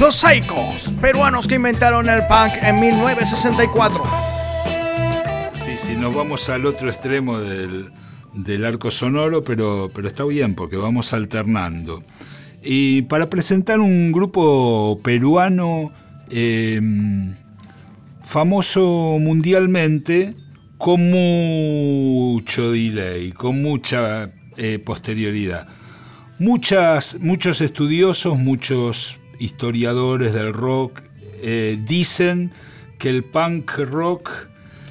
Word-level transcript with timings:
Los 0.00 0.16
Psychos, 0.16 0.92
peruanos 1.00 1.46
que 1.46 1.56
inventaron 1.56 2.08
el 2.08 2.26
punk 2.26 2.54
en 2.62 2.80
1964. 2.80 4.02
Sí, 5.54 5.76
sí, 5.76 5.96
nos 5.96 6.14
vamos 6.14 6.48
al 6.48 6.66
otro 6.66 6.88
extremo 6.88 7.38
del, 7.38 8.64
arco 8.64 8.90
sonoro, 8.90 9.44
pero, 9.44 9.90
pero 9.94 10.08
está 10.08 10.24
bien 10.24 10.54
porque 10.54 10.76
vamos 10.76 11.12
alternando. 11.12 12.02
Y 12.62 13.02
para 13.02 13.28
presentar 13.30 13.80
un 13.80 14.12
grupo 14.12 15.00
peruano 15.04 15.92
em, 16.30 17.36
famoso 18.24 19.18
mundialmente, 19.20 20.34
con 20.78 21.10
mucho 21.10 22.72
delay, 22.72 23.30
con 23.30 23.62
mucha 23.62 24.32
eh, 24.56 24.80
posterioridad. 24.80 25.68
Muchas, 26.40 27.18
muchos 27.20 27.60
estudiosos, 27.60 28.36
muchos 28.36 29.20
historiadores 29.42 30.32
del 30.32 30.52
rock 30.52 31.02
eh, 31.42 31.78
dicen 31.84 32.52
que 32.98 33.08
el 33.08 33.24
punk 33.24 33.72
rock 33.78 34.30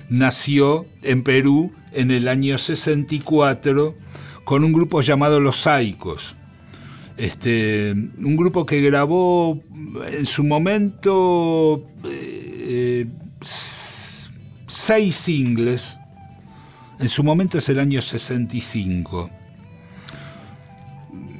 nació 0.09 0.85
en 1.01 1.23
Perú 1.23 1.71
en 1.93 2.11
el 2.11 2.27
año 2.27 2.57
64 2.57 3.95
con 4.43 4.63
un 4.63 4.73
grupo 4.73 5.01
llamado 5.01 5.39
Los 5.39 5.55
Saicos. 5.55 6.35
Este, 7.15 7.91
un 7.91 8.35
grupo 8.35 8.65
que 8.65 8.81
grabó 8.81 9.61
en 10.11 10.25
su 10.25 10.43
momento 10.43 11.85
eh, 12.03 13.07
seis 14.67 15.15
singles. 15.15 15.97
En 16.99 17.07
su 17.07 17.23
momento 17.23 17.57
es 17.57 17.69
el 17.69 17.79
año 17.79 18.01
65. 18.01 19.29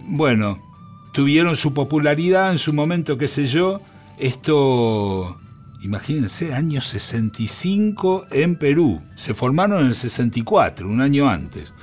Bueno, 0.07 0.70
tuvieron 1.13 1.55
su 1.55 1.73
popularidad 1.73 2.51
en 2.51 2.57
su 2.57 2.73
momento, 2.73 3.17
qué 3.17 3.27
sé 3.27 3.45
yo. 3.45 3.81
Esto, 4.17 5.39
imagínense, 5.81 6.53
año 6.53 6.81
65 6.81 8.27
en 8.31 8.57
Perú. 8.57 9.01
Se 9.15 9.33
formaron 9.33 9.81
en 9.81 9.87
el 9.87 9.95
64, 9.95 10.87
un 10.87 11.01
año 11.01 11.29
antes. 11.29 11.73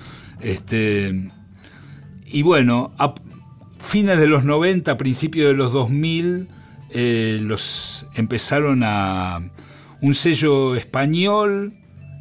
Este, 0.41 1.31
y 2.27 2.43
bueno, 2.43 2.93
a 2.99 3.15
fines 3.79 4.19
de 4.19 4.27
los 4.27 4.45
90, 4.45 4.97
principios 4.97 5.49
de 5.49 5.57
los 5.57 5.73
2000, 5.73 6.49
eh, 6.91 7.39
los 7.43 8.07
empezaron 8.15 8.83
a... 8.85 9.51
Un 10.01 10.15
sello 10.15 10.77
español 10.77 11.73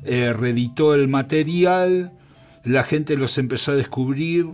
eh, 0.03 0.33
reeditó 0.33 0.95
el 0.95 1.07
material, 1.07 2.11
la 2.63 2.83
gente 2.83 3.17
los 3.17 3.37
empezó 3.37 3.73
a 3.73 3.75
descubrir, 3.75 4.47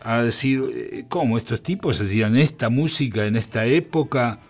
a 0.00 0.22
decir, 0.22 0.62
eh, 0.74 1.04
¿cómo 1.08 1.38
estos 1.38 1.62
tipos 1.62 2.00
hacían 2.00 2.36
esta 2.36 2.70
música 2.70 3.26
en 3.26 3.36
esta 3.36 3.66
época? 3.66 4.40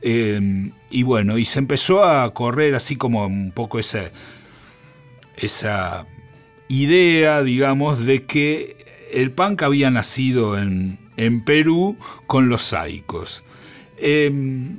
Em, 0.00 0.72
y 0.90 1.02
bueno, 1.02 1.38
y 1.38 1.44
se 1.44 1.58
empezó 1.58 2.04
a 2.04 2.32
correr 2.32 2.74
así 2.74 2.96
como 2.96 3.26
un 3.26 3.52
poco 3.52 3.78
esa, 3.78 4.10
esa 5.36 6.06
idea, 6.68 7.42
digamos, 7.42 8.04
de 8.04 8.24
que 8.24 8.76
el 9.12 9.30
punk 9.32 9.62
había 9.62 9.90
nacido 9.90 10.58
en, 10.58 10.98
Perú 11.44 11.96
con 12.28 12.48
los 12.48 12.62
saicos. 12.62 13.42
Em, 13.98 14.78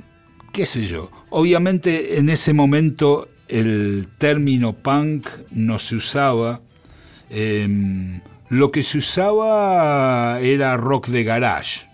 ¿Qué 0.52 0.64
sé 0.64 0.86
yo? 0.86 1.10
Obviamente 1.28 2.16
en 2.18 2.30
ese 2.30 2.54
momento 2.54 3.28
el 3.46 4.08
término 4.16 4.72
punk 4.72 5.28
no 5.50 5.78
se 5.78 5.96
usaba. 5.96 6.62
Em, 7.28 8.20
lo 8.50 8.70
que 8.70 8.82
se 8.82 8.98
usaba 8.98 10.38
era 10.40 10.76
rock 10.76 11.08
de 11.08 11.24
garage 11.24 11.88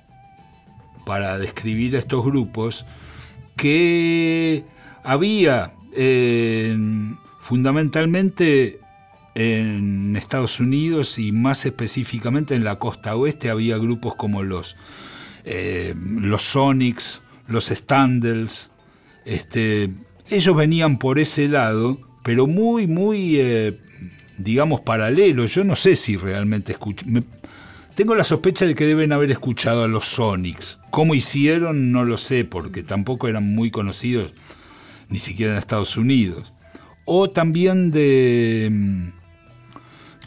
para 1.04 1.38
describir 1.38 1.94
estos 1.94 2.24
grupos 2.24 2.84
que 3.56 4.64
había 5.04 5.72
fundamentalmente 7.40 8.80
en 9.36 10.16
Estados 10.16 10.60
Unidos 10.60 11.18
y 11.18 11.30
más 11.30 11.66
específicamente 11.66 12.54
en 12.54 12.64
la 12.64 12.78
costa 12.78 13.14
oeste 13.16 13.50
había 13.50 13.76
grupos 13.76 14.14
como 14.14 14.42
los, 14.42 14.76
eh, 15.44 15.94
los 15.96 16.40
Sonics, 16.42 17.20
los 17.46 17.66
Standels. 17.66 18.70
Este, 19.26 19.90
ellos 20.30 20.56
venían 20.56 20.98
por 20.98 21.18
ese 21.18 21.48
lado, 21.48 22.00
pero 22.24 22.46
muy, 22.46 22.86
muy 22.86 23.36
eh, 23.36 23.78
digamos, 24.38 24.80
paralelo. 24.80 25.46
Yo 25.46 25.64
no 25.64 25.76
sé 25.76 25.96
si 25.96 26.16
realmente 26.16 26.72
escuché. 26.72 27.06
Tengo 27.94 28.14
la 28.14 28.24
sospecha 28.24 28.66
de 28.66 28.74
que 28.74 28.84
deben 28.84 29.12
haber 29.12 29.30
escuchado 29.30 29.84
a 29.84 29.88
los 29.88 30.04
Sonics. 30.04 30.78
¿Cómo 30.90 31.14
hicieron? 31.14 31.92
No 31.92 32.04
lo 32.04 32.18
sé, 32.18 32.44
porque 32.44 32.82
tampoco 32.82 33.26
eran 33.26 33.54
muy 33.54 33.70
conocidos, 33.70 34.34
ni 35.08 35.18
siquiera 35.18 35.52
en 35.52 35.58
Estados 35.58 35.96
Unidos. 35.96 36.52
O 37.06 37.30
también 37.30 37.90
de, 37.90 38.70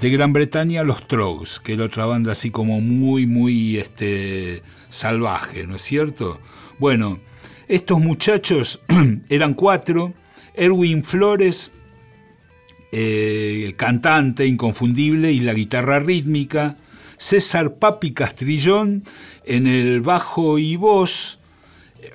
de 0.02 0.10
Gran 0.10 0.34
Bretaña, 0.34 0.82
los 0.82 1.08
Trogs, 1.08 1.60
que 1.60 1.74
era 1.74 1.86
otra 1.86 2.06
banda 2.08 2.32
así 2.32 2.50
como 2.50 2.82
muy, 2.82 3.28
muy 3.28 3.78
este, 3.78 4.64
salvaje, 4.90 5.68
¿no 5.68 5.76
es 5.76 5.84
cierto? 5.84 6.40
Bueno, 6.80 7.20
estos 7.68 8.00
muchachos 8.00 8.82
eran 9.30 9.54
cuatro. 9.54 10.16
Erwin 10.56 11.04
Flores, 11.04 11.72
eh, 12.92 13.74
cantante 13.78 14.46
inconfundible 14.46 15.32
y 15.32 15.40
la 15.40 15.54
guitarra 15.54 16.00
rítmica, 16.00 16.78
César 17.18 17.76
Papi 17.76 18.12
Castrillón 18.12 19.04
en 19.46 19.68
el 19.68 20.02
bajo 20.02 20.58
y 20.58 20.76
voz, 20.76 21.40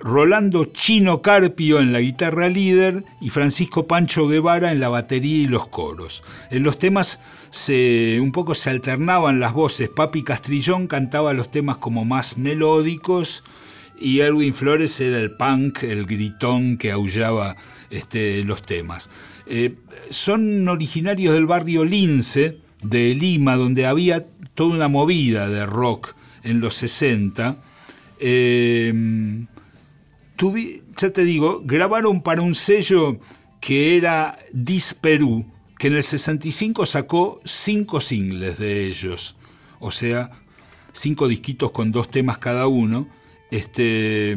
Rolando 0.00 0.64
Chino 0.66 1.22
Carpio 1.22 1.78
en 1.78 1.92
la 1.92 2.00
guitarra 2.00 2.48
líder 2.48 3.04
y 3.20 3.30
Francisco 3.30 3.86
Pancho 3.86 4.26
Guevara 4.26 4.72
en 4.72 4.80
la 4.80 4.88
batería 4.88 5.44
y 5.44 5.46
los 5.46 5.68
coros. 5.68 6.22
En 6.50 6.62
los 6.62 6.78
temas 6.78 7.20
se, 7.50 8.18
un 8.20 8.32
poco 8.32 8.54
se 8.54 8.70
alternaban 8.70 9.40
las 9.40 9.52
voces. 9.52 9.88
Papi 9.88 10.22
Castrillón 10.22 10.86
cantaba 10.86 11.32
los 11.34 11.50
temas 11.50 11.78
como 11.78 12.04
más 12.04 12.36
melódicos 12.38 13.44
y 13.98 14.20
Erwin 14.20 14.54
Flores 14.54 15.00
era 15.00 15.18
el 15.18 15.32
punk, 15.32 15.84
el 15.84 16.06
gritón 16.06 16.78
que 16.78 16.90
aullaba 16.90 17.56
este, 17.90 18.42
los 18.44 18.62
temas. 18.62 19.08
Eh, 19.46 19.74
son 20.10 20.68
originarios 20.68 21.34
del 21.34 21.46
barrio 21.46 21.84
Lince 21.84 22.58
de 22.82 23.14
Lima, 23.14 23.56
donde 23.56 23.86
había 23.86 24.26
toda 24.54 24.74
una 24.74 24.88
movida 24.88 25.48
de 25.48 25.66
rock 25.66 26.14
en 26.42 26.60
los 26.60 26.74
60. 26.74 27.56
Eh, 28.20 29.44
ya 30.96 31.10
te 31.10 31.24
digo, 31.24 31.62
grabaron 31.64 32.22
para 32.22 32.42
un 32.42 32.54
sello 32.54 33.18
que 33.60 33.96
era 33.96 34.38
Dis 34.52 34.94
Perú, 34.94 35.46
que 35.78 35.88
en 35.88 35.94
el 35.94 36.02
65 36.02 36.86
sacó 36.86 37.40
cinco 37.44 38.00
singles 38.00 38.58
de 38.58 38.86
ellos, 38.86 39.36
o 39.80 39.90
sea, 39.90 40.30
cinco 40.92 41.28
disquitos 41.28 41.70
con 41.70 41.92
dos 41.92 42.08
temas 42.08 42.38
cada 42.38 42.66
uno. 42.66 43.08
Este, 43.50 44.36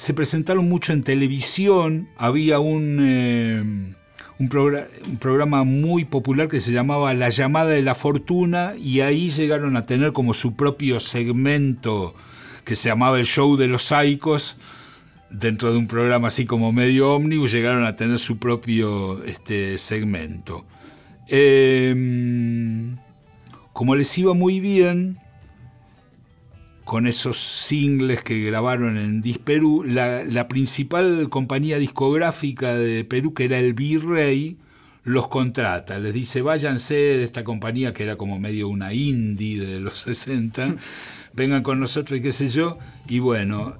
se 0.00 0.14
presentaron 0.14 0.66
mucho 0.66 0.94
en 0.94 1.02
televisión, 1.02 2.08
había 2.16 2.58
un, 2.58 2.96
eh, 3.02 3.94
un, 4.38 5.18
programa 5.18 5.64
muy 5.64 6.06
popular 6.06 6.48
que 6.48 6.60
se 6.60 6.72
llamaba 6.72 7.12
La 7.12 7.28
llamada 7.28 7.68
de 7.72 7.82
la 7.82 7.94
fortuna 7.94 8.72
y 8.82 9.02
ahí 9.02 9.28
llegaron 9.28 9.76
a 9.76 9.84
tener 9.84 10.14
como 10.14 10.32
su 10.32 10.56
propio 10.56 11.00
segmento 11.00 12.14
que 12.64 12.76
se 12.76 12.88
llamaba 12.88 13.18
el 13.18 13.26
show 13.26 13.58
de 13.58 13.66
los 13.66 13.82
saicos, 13.82 14.56
dentro 15.28 15.70
de 15.70 15.76
un 15.76 15.86
programa 15.86 16.28
así 16.28 16.46
como 16.46 16.72
medio 16.72 17.14
ómnibus, 17.14 17.52
llegaron 17.52 17.84
a 17.84 17.96
tener 17.96 18.18
su 18.18 18.38
propio 18.38 19.22
este, 19.24 19.76
segmento. 19.76 20.64
Em, 21.28 22.96
como 23.74 23.94
les 23.96 24.16
iba 24.16 24.32
muy 24.32 24.60
bien, 24.60 25.18
con 26.90 27.06
esos 27.06 27.36
singles 27.36 28.24
que 28.24 28.40
grabaron 28.40 28.98
en 28.98 29.22
Disperú, 29.22 29.84
la, 29.84 30.24
la 30.24 30.48
principal 30.48 31.28
compañía 31.30 31.78
discográfica 31.78 32.74
de 32.74 33.04
Perú, 33.04 33.32
que 33.32 33.44
era 33.44 33.60
el 33.60 33.74
Virrey, 33.74 34.56
los 35.04 35.28
contrata, 35.28 36.00
les 36.00 36.12
dice 36.12 36.42
váyanse 36.42 36.96
de 36.96 37.22
esta 37.22 37.44
compañía 37.44 37.94
que 37.94 38.02
era 38.02 38.16
como 38.16 38.40
medio 38.40 38.66
una 38.66 38.92
indie 38.92 39.64
de 39.64 39.78
los 39.78 40.00
60, 40.00 40.74
vengan 41.32 41.62
con 41.62 41.78
nosotros 41.78 42.18
y 42.18 42.22
qué 42.22 42.32
sé 42.32 42.48
yo, 42.48 42.76
y 43.08 43.20
bueno, 43.20 43.76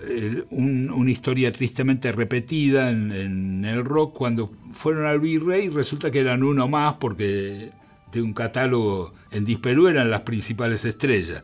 una 0.52 1.10
historia 1.10 1.52
tristemente 1.52 2.12
repetida 2.12 2.90
en, 2.90 3.10
en, 3.10 3.64
el 3.64 3.84
rock, 3.84 4.16
cuando 4.16 4.52
fueron 4.72 5.06
al 5.06 5.18
Virrey 5.18 5.68
resulta 5.68 6.12
que 6.12 6.20
eran 6.20 6.44
uno 6.44 6.68
más 6.68 6.94
porque 7.00 7.72
de 8.12 8.22
un 8.22 8.34
catálogo 8.34 9.14
en 9.32 9.44
Disperú 9.44 9.88
eran 9.88 10.12
las 10.12 10.20
principales 10.20 10.84
estrellas. 10.84 11.42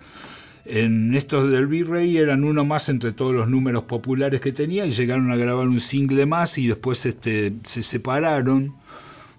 En 0.69 1.15
estos 1.15 1.49
del 1.49 1.69
Virrey 1.69 2.17
eran 2.17 2.43
uno 2.43 2.65
más 2.65 2.89
entre 2.89 3.13
todos 3.13 3.33
los 3.33 3.49
números 3.49 3.85
populares 3.85 4.41
que 4.41 4.51
tenía 4.51 4.85
y 4.85 4.91
llegaron 4.91 5.31
a 5.31 5.37
grabar 5.37 5.69
un 5.69 5.79
single 5.79 6.27
más 6.27 6.59
y 6.59 6.67
después 6.67 7.07
este, 7.07 7.53
se 7.63 7.85
separaron. 7.85 8.75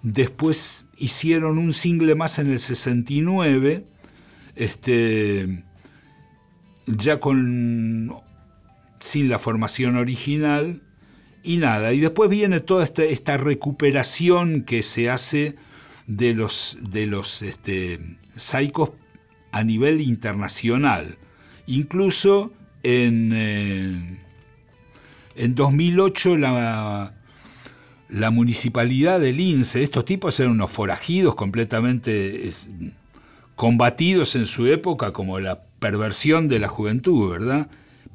Después 0.02 0.86
hicieron 0.96 1.58
un 1.58 1.74
single 1.74 2.14
más 2.14 2.38
en 2.38 2.50
el 2.50 2.60
69, 2.60 3.84
este, 4.56 5.64
ya 6.86 7.20
con 7.20 8.14
sin 9.00 9.28
la 9.28 9.38
formación 9.38 9.96
original 9.96 10.80
y 11.42 11.58
nada. 11.58 11.92
Y 11.92 12.00
después 12.00 12.30
viene 12.30 12.60
toda 12.60 12.84
esta, 12.84 13.36
recuperación 13.36 14.62
que 14.62 14.82
se 14.82 15.10
hace 15.10 15.56
de 16.06 16.32
los, 16.32 16.78
de 16.80 17.06
los 17.06 17.42
este, 17.42 18.00
a 19.58 19.64
nivel 19.64 20.00
internacional. 20.00 21.18
Incluso 21.66 22.52
en, 22.82 23.32
eh, 23.34 24.18
en 25.34 25.54
2008 25.54 26.36
la, 26.36 27.12
la 28.08 28.30
municipalidad 28.30 29.20
de 29.20 29.32
Lince, 29.32 29.82
estos 29.82 30.04
tipos 30.04 30.38
eran 30.40 30.52
unos 30.52 30.70
forajidos 30.70 31.34
completamente 31.34 32.50
combatidos 33.54 34.36
en 34.36 34.46
su 34.46 34.68
época 34.68 35.12
como 35.12 35.40
la 35.40 35.62
perversión 35.80 36.46
de 36.46 36.60
la 36.60 36.68
juventud, 36.68 37.30
¿verdad? 37.30 37.68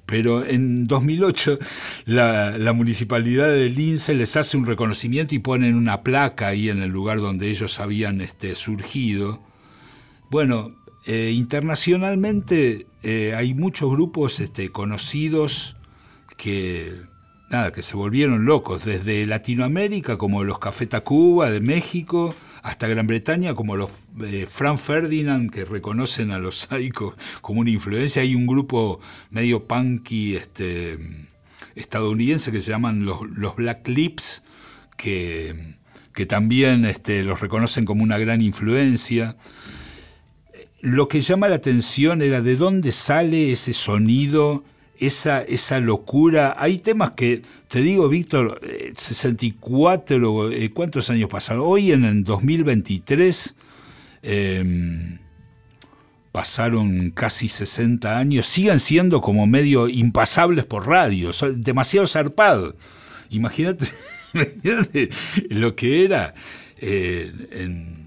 Pero 0.05 0.45
en 0.45 0.87
2008 0.87 1.59
la, 2.05 2.73
municipalidad 2.73 3.49
de 3.49 3.69
Lince 3.69 4.13
les 4.13 4.35
hace 4.35 4.57
un 4.57 4.65
reconocimiento 4.65 5.35
y 5.35 5.39
ponen 5.39 5.75
una 5.75 6.01
placa 6.01 6.47
ahí 6.47 6.69
en 6.69 6.81
el 6.81 6.91
lugar 6.91 7.19
donde 7.19 7.49
ellos 7.49 7.79
habían 7.79 8.21
este, 8.21 8.55
surgido. 8.55 9.41
Bueno, 10.29 10.71
eh, 11.05 11.31
internacionalmente 11.31 12.87
eh, 13.03 13.33
hay 13.35 13.53
muchos 13.53 13.91
grupos 13.91 14.39
este, 14.39 14.69
conocidos 14.69 15.75
que, 16.37 17.01
nada, 17.49 17.73
que 17.73 17.81
se 17.81 17.97
volvieron 17.97 18.45
locos, 18.45 18.85
desde 18.85 19.25
Latinoamérica 19.25 20.17
como 20.17 20.45
los 20.45 20.59
Café 20.59 20.87
Tacuba 20.87 21.51
de 21.51 21.59
México, 21.59 22.33
hasta 22.61 22.87
Gran 22.87 23.05
Bretaña 23.05 23.53
como 23.53 23.75
los 23.75 23.91
eh, 24.21 24.47
Frank 24.49 24.77
Ferdinand, 24.77 25.51
que 25.51 25.65
reconocen 25.65 26.31
a 26.31 26.39
los 26.39 26.59
Psychos 26.59 27.15
como 27.41 27.59
una 27.59 27.71
influencia. 27.71 28.21
Hay 28.21 28.35
un 28.35 28.47
grupo 28.47 29.01
medio 29.29 29.67
punky 29.67 30.37
este, 30.37 31.27
estadounidense 31.75 32.53
que 32.53 32.61
se 32.61 32.71
llaman 32.71 33.03
los, 33.03 33.55
Black 33.57 33.89
Lips, 33.89 34.45
que, 34.95 35.75
que 36.13 36.25
también 36.25 36.85
este, 36.85 37.23
los 37.23 37.41
reconocen 37.41 37.83
como 37.83 38.03
una 38.03 38.17
gran 38.17 38.41
influencia. 38.41 39.35
Lo 40.83 41.07
que 41.07 41.21
llama 41.21 41.47
la 41.47 41.55
atención 41.55 42.21
era 42.21 42.41
de 42.41 42.57
dónde 42.57 42.91
sale 42.91 43.53
ese 43.53 43.71
sonido 43.71 44.65
esa, 44.99 45.41
esa 45.41 45.79
locura. 45.79 46.57
Hay 46.59 46.79
temas 46.79 47.11
que, 47.11 47.41
te 47.69 47.79
digo, 47.79 48.09
Víctor, 48.09 48.59
64, 48.93 50.51
eh, 50.51 50.65
eh, 50.65 50.71
¿cuántos 50.71 51.09
años 51.09 51.29
pasaron? 51.29 51.63
Hoy 51.65 51.93
en 51.93 52.03
el 52.03 52.25
2023 52.25 53.55
em, 54.23 55.19
pasaron 56.33 57.11
casi 57.11 57.47
60 57.47 58.17
años, 58.17 58.45
siguen 58.45 58.81
siendo 58.81 59.21
como 59.21 59.47
medio 59.47 59.87
impasables 59.87 60.65
por 60.65 60.85
radio, 60.85 61.31
demasiado 61.55 62.07
zarpados. 62.07 62.75
Imagínate, 63.29 63.87
lo 65.47 65.77
que 65.77 66.03
era 66.03 66.33
eh, 66.77 67.31
en 67.51 68.02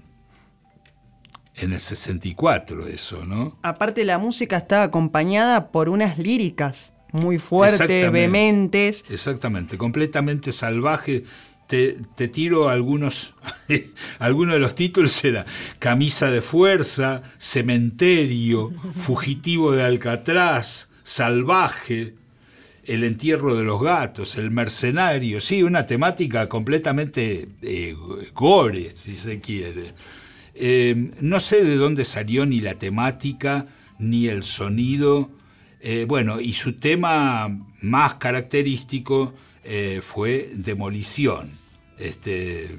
en 1.57 1.73
el 1.73 1.79
64 1.79 2.87
eso, 2.87 3.25
¿no? 3.25 3.57
Aparte 3.63 4.05
la 4.05 4.17
música 4.17 4.57
está 4.57 4.83
acompañada 4.83 5.71
por 5.71 5.89
unas 5.89 6.17
líricas 6.17 6.93
muy 7.11 7.39
fuertes, 7.39 8.11
vehementes. 8.11 9.03
Exactamente, 9.09 9.77
completamente 9.77 10.51
salvaje. 10.51 11.23
Te, 11.67 11.97
tiro 12.29 12.69
algunos, 12.69 13.33
algunos 14.19 14.53
de 14.53 14.59
los 14.59 14.73
títulos 14.73 15.23
era 15.25 15.45
Camisa 15.79 16.31
de 16.31 16.41
Fuerza, 16.41 17.23
Cementerio, 17.37 18.71
Fugitivo 18.95 19.73
de 19.73 19.83
Alcatraz, 19.83 20.89
Salvaje, 21.03 22.13
El 22.85 23.03
Entierro 23.03 23.55
de 23.55 23.65
los 23.65 23.81
Gatos, 23.81 24.37
El 24.37 24.49
Mercenario, 24.49 25.41
sí, 25.41 25.61
una 25.61 25.85
temática 25.85 26.47
completamente 26.47 27.49
eh, 27.61 27.95
gore, 28.33 28.91
si 28.95 29.15
se 29.15 29.41
quiere. 29.41 29.93
Eh, 30.59 31.11
no 31.21 31.39
sé 31.39 31.63
de 31.63 31.75
dónde 31.75 32.03
salió 32.03 32.47
ni 32.47 32.61
la 32.61 32.73
temática 32.73 33.67
ni 33.99 34.27
el 34.27 34.43
sonido. 34.43 35.29
Eh, 35.81 36.05
bueno, 36.07 36.41
y 36.41 36.53
su 36.53 36.73
tema 36.73 37.47
más 37.81 38.15
característico 38.15 39.35
eh, 39.63 40.01
fue 40.01 40.51
Demolición. 40.55 41.51
Este, 41.99 42.75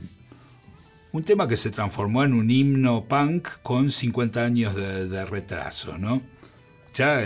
un 1.13 1.23
tema 1.23 1.47
que 1.47 1.57
se 1.57 1.71
transformó 1.71 2.25
en 2.25 2.35
un 2.35 2.51
himno 2.51 3.05
punk 3.05 3.49
con 3.63 3.93
50 3.93 4.45
años 4.45 4.75
de, 4.75 5.25
retraso, 5.25 5.97
¿no? 5.99 6.21
Ya 6.95 7.25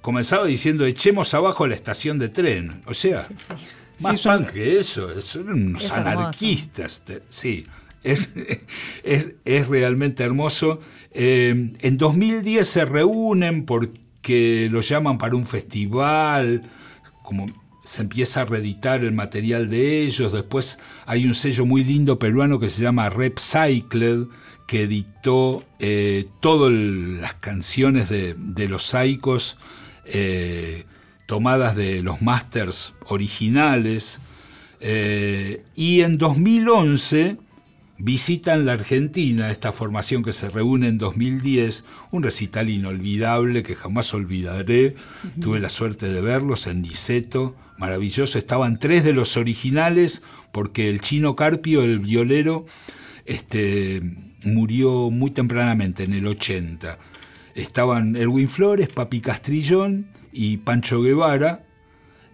comenzaba 0.00 0.46
diciendo, 0.46 0.86
echemos 0.86 1.34
abajo 1.34 1.66
la 1.66 1.74
estación 1.74 2.18
de 2.18 2.30
tren. 2.30 2.82
O 2.86 2.94
sea, 2.94 3.28
más 4.00 4.22
punk 4.22 4.52
que 4.52 4.78
eso, 4.78 5.20
son 5.20 5.50
unos 5.50 5.90
anarquistas. 5.92 7.02
Sí, 7.28 7.66
es, 8.06 8.34
es, 9.44 9.68
realmente 9.68 10.22
hermoso. 10.22 10.80
Eh, 11.10 11.72
en 11.80 11.98
2010 11.98 12.66
se 12.66 12.84
reúnen 12.84 13.66
porque 13.66 14.68
lo 14.70 14.80
llaman 14.80 15.18
para 15.18 15.34
un 15.34 15.46
festival, 15.46 16.70
como 17.22 17.46
se 17.82 18.02
empieza 18.02 18.42
a 18.42 18.44
reeditar 18.44 19.02
el 19.02 19.12
material 19.12 19.68
de 19.68 20.02
ellos, 20.02 20.32
después 20.32 20.78
hay 21.04 21.24
un 21.26 21.34
sello 21.34 21.66
muy 21.66 21.84
lindo 21.84 22.18
peruano 22.18 22.58
que 22.58 22.68
se 22.68 22.82
llama 22.82 23.10
Repcycled, 23.10 24.26
que 24.66 24.82
editó 24.82 25.64
eh, 25.78 26.26
todas 26.40 26.72
las 26.72 27.34
canciones 27.34 28.08
de, 28.08 28.34
los 28.68 28.82
Saicos 28.84 29.58
eh, 30.04 30.84
tomadas 31.26 31.76
de 31.76 32.02
los 32.02 32.22
masters 32.22 32.94
originales. 33.06 34.20
y 35.76 36.00
en 36.02 36.18
2011 36.18 37.38
visitan 37.98 38.66
la 38.66 38.74
Argentina, 38.74 39.50
esta 39.50 39.72
formación 39.72 40.22
que 40.22 40.32
se 40.32 40.50
reúne 40.50 40.88
en 40.88 40.98
2010, 40.98 41.84
un 42.10 42.22
recital 42.22 42.68
inolvidable 42.70 43.62
que 43.62 43.74
jamás 43.74 44.12
olvidaré. 44.14 44.96
Tuve 45.40 45.60
la 45.60 45.70
suerte 45.70 46.08
de 46.08 46.20
verlos 46.20 46.66
en 46.66 46.82
Niceto, 46.82 47.56
maravilloso. 47.78 48.38
Estaban 48.38 48.78
tres 48.78 49.04
de 49.04 49.12
los 49.12 49.36
originales, 49.36 50.22
porque 50.52 50.88
el 50.88 51.00
chino 51.00 51.36
Carpio, 51.36 51.82
el 51.82 52.00
violero, 52.00 52.66
este, 53.24 54.02
murió 54.44 55.10
muy 55.10 55.30
tempranamente, 55.30 56.04
en 56.04 56.12
el 56.12 56.26
80. 56.26 56.98
Estaban 57.54 58.16
Erwin 58.16 58.48
Flores, 58.48 58.88
Papi 58.88 59.20
Castrillón 59.20 60.08
y 60.32 60.58
Pancho 60.58 61.00
Guevara, 61.00 61.64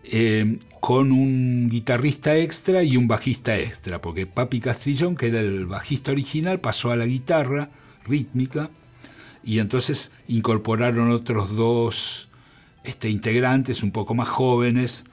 eh, 0.05 0.59
con 0.83 1.13
un 1.13 1.69
guitarrista 1.71 2.37
extra 2.37 2.83
y 2.83 2.97
un 2.97 3.07
bajista 3.07 3.57
extra, 3.57 4.01
porque 4.03 4.27
Papi 4.27 4.59
Castrillón, 4.59 5.15
que 5.15 5.29
era 5.29 5.39
el 5.39 5.67
bajista 5.67 6.11
original, 6.11 6.59
pasó 6.59 6.91
a 6.91 6.97
la 6.97 7.07
guitarra 7.07 7.71
rítmica 8.05 8.69
y 9.45 9.61
entonces 9.61 10.11
incorporaron 10.27 11.13
otros 11.13 11.55
dos 11.55 12.31
este, 12.83 13.09
integrantes 13.09 13.85
un 13.85 13.93
poco 13.93 14.15
más 14.15 14.29
jóvenes, 14.29 15.05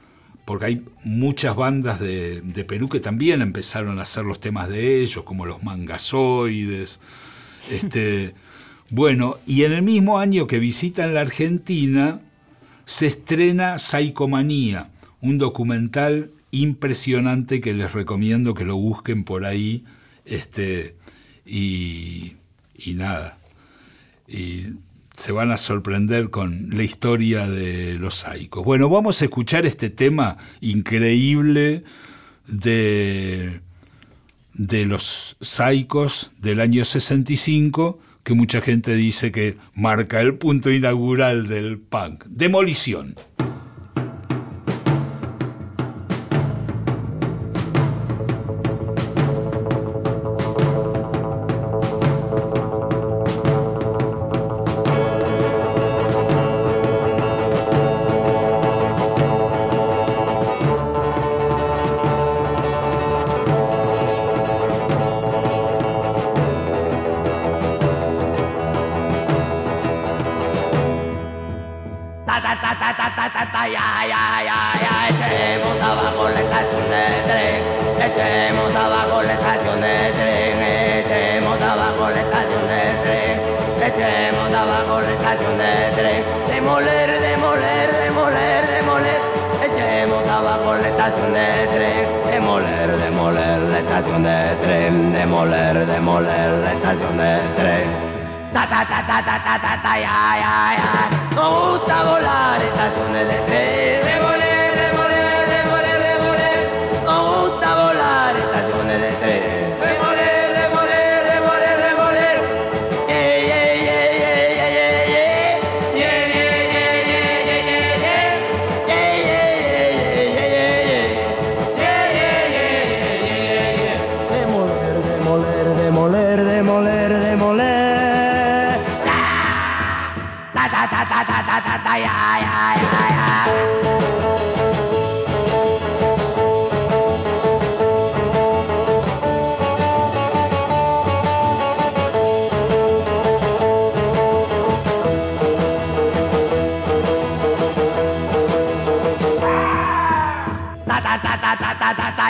porque 0.44 0.66
hay 0.66 0.86
muchas 1.04 1.56
bandas 1.56 2.00
de, 2.00 2.42
de, 2.42 2.64
Perú 2.66 2.90
que 2.90 3.00
también 3.00 3.44
empezaron 3.44 4.00
a 4.00 4.02
hacer 4.02 4.26
los 4.26 4.40
temas 4.40 4.70
de 4.70 5.04
ellos, 5.04 5.24
como 5.24 5.46
los 5.46 5.62
mangazoides. 5.62 7.00
Este, 7.70 8.34
bueno, 8.90 9.38
y 9.46 9.66
en 9.66 9.74
el 9.74 9.84
mismo 9.84 10.18
año 10.18 10.48
que 10.48 10.58
visitan 10.58 11.14
la 11.14 11.22
Argentina, 11.22 12.22
se 12.86 13.06
estrena 13.06 13.78
Psychomanía, 13.78 14.90
un 15.22 15.38
documental 15.38 16.32
impresionante 16.52 17.62
que 17.62 17.74
les 17.74 17.92
recomiendo 17.92 18.54
que 18.54 18.66
lo 18.66 18.76
busquen 18.76 19.24
por 19.24 19.46
ahí. 19.46 19.84
Este, 20.26 20.96
y, 21.46 22.34
y 22.76 22.94
nada. 22.94 23.38
Y 24.28 24.68
se 25.20 25.32
van 25.32 25.52
a 25.52 25.58
sorprender 25.58 26.30
con 26.30 26.70
la 26.72 26.84
historia 26.84 27.48
de 27.48 27.96
los 27.96 28.16
saicos. 28.16 28.64
Bueno, 28.64 28.90
vamos 28.90 29.22
a 29.22 29.26
escuchar 29.26 29.66
este 29.66 29.90
tema 29.90 30.38
increíble 30.62 31.84
de, 32.48 33.60
de 34.54 34.86
los 34.86 35.36
saicos 35.42 36.32
del 36.40 36.62
año 36.62 36.86
65, 36.86 38.00
que 38.24 38.34
mucha 38.34 38.62
gente 38.62 38.96
dice 38.96 39.32
que 39.32 39.58
marca 39.74 40.22
el 40.22 40.36
punto 40.36 40.72
inaugural 40.72 41.48
del 41.48 41.80
punk. 41.80 42.24
Demolición. 42.26 43.16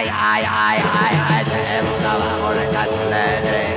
Ya 0.04 0.40
ya 0.46 0.76
ya 0.80 1.02
ya. 1.16 1.42
Echemos 1.42 2.06
abajo 2.06 2.54
la 2.54 2.64
estación 2.64 3.10
de 3.10 3.26
tren. 3.48 3.74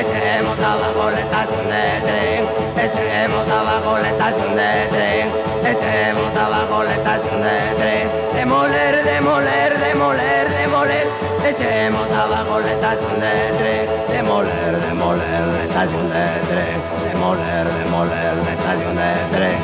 Echemos 0.00 0.58
abajo 0.58 1.10
la 1.10 1.20
estación 1.20 1.68
de 1.68 1.84
tren. 2.06 2.40
Echemos 2.84 3.48
abajo 3.48 3.98
la 3.98 4.08
estación 4.08 4.54
de 4.56 4.88
tren. 4.90 5.28
Echemos 5.64 6.36
abajo 6.36 6.82
la 6.82 6.94
estación 6.94 7.40
de 7.40 7.56
tren. 7.78 8.08
Demoler, 8.34 9.04
demoler, 9.04 9.78
demoler, 9.78 10.48
demoler. 10.50 11.06
Echemos 11.44 12.10
abajo 12.10 12.60
la 12.60 12.72
estación 12.72 13.20
de 13.20 13.34
tren. 13.58 13.88
Demoler, 14.08 14.80
demoler 14.86 15.46
la 15.54 15.62
estación 15.64 16.08
de 16.08 16.26
tren. 16.50 16.76
Demoler, 17.12 17.66
demoler 17.84 18.36
la 18.36 18.52
estación 18.52 18.96
de 18.96 19.36
tren. 19.36 19.58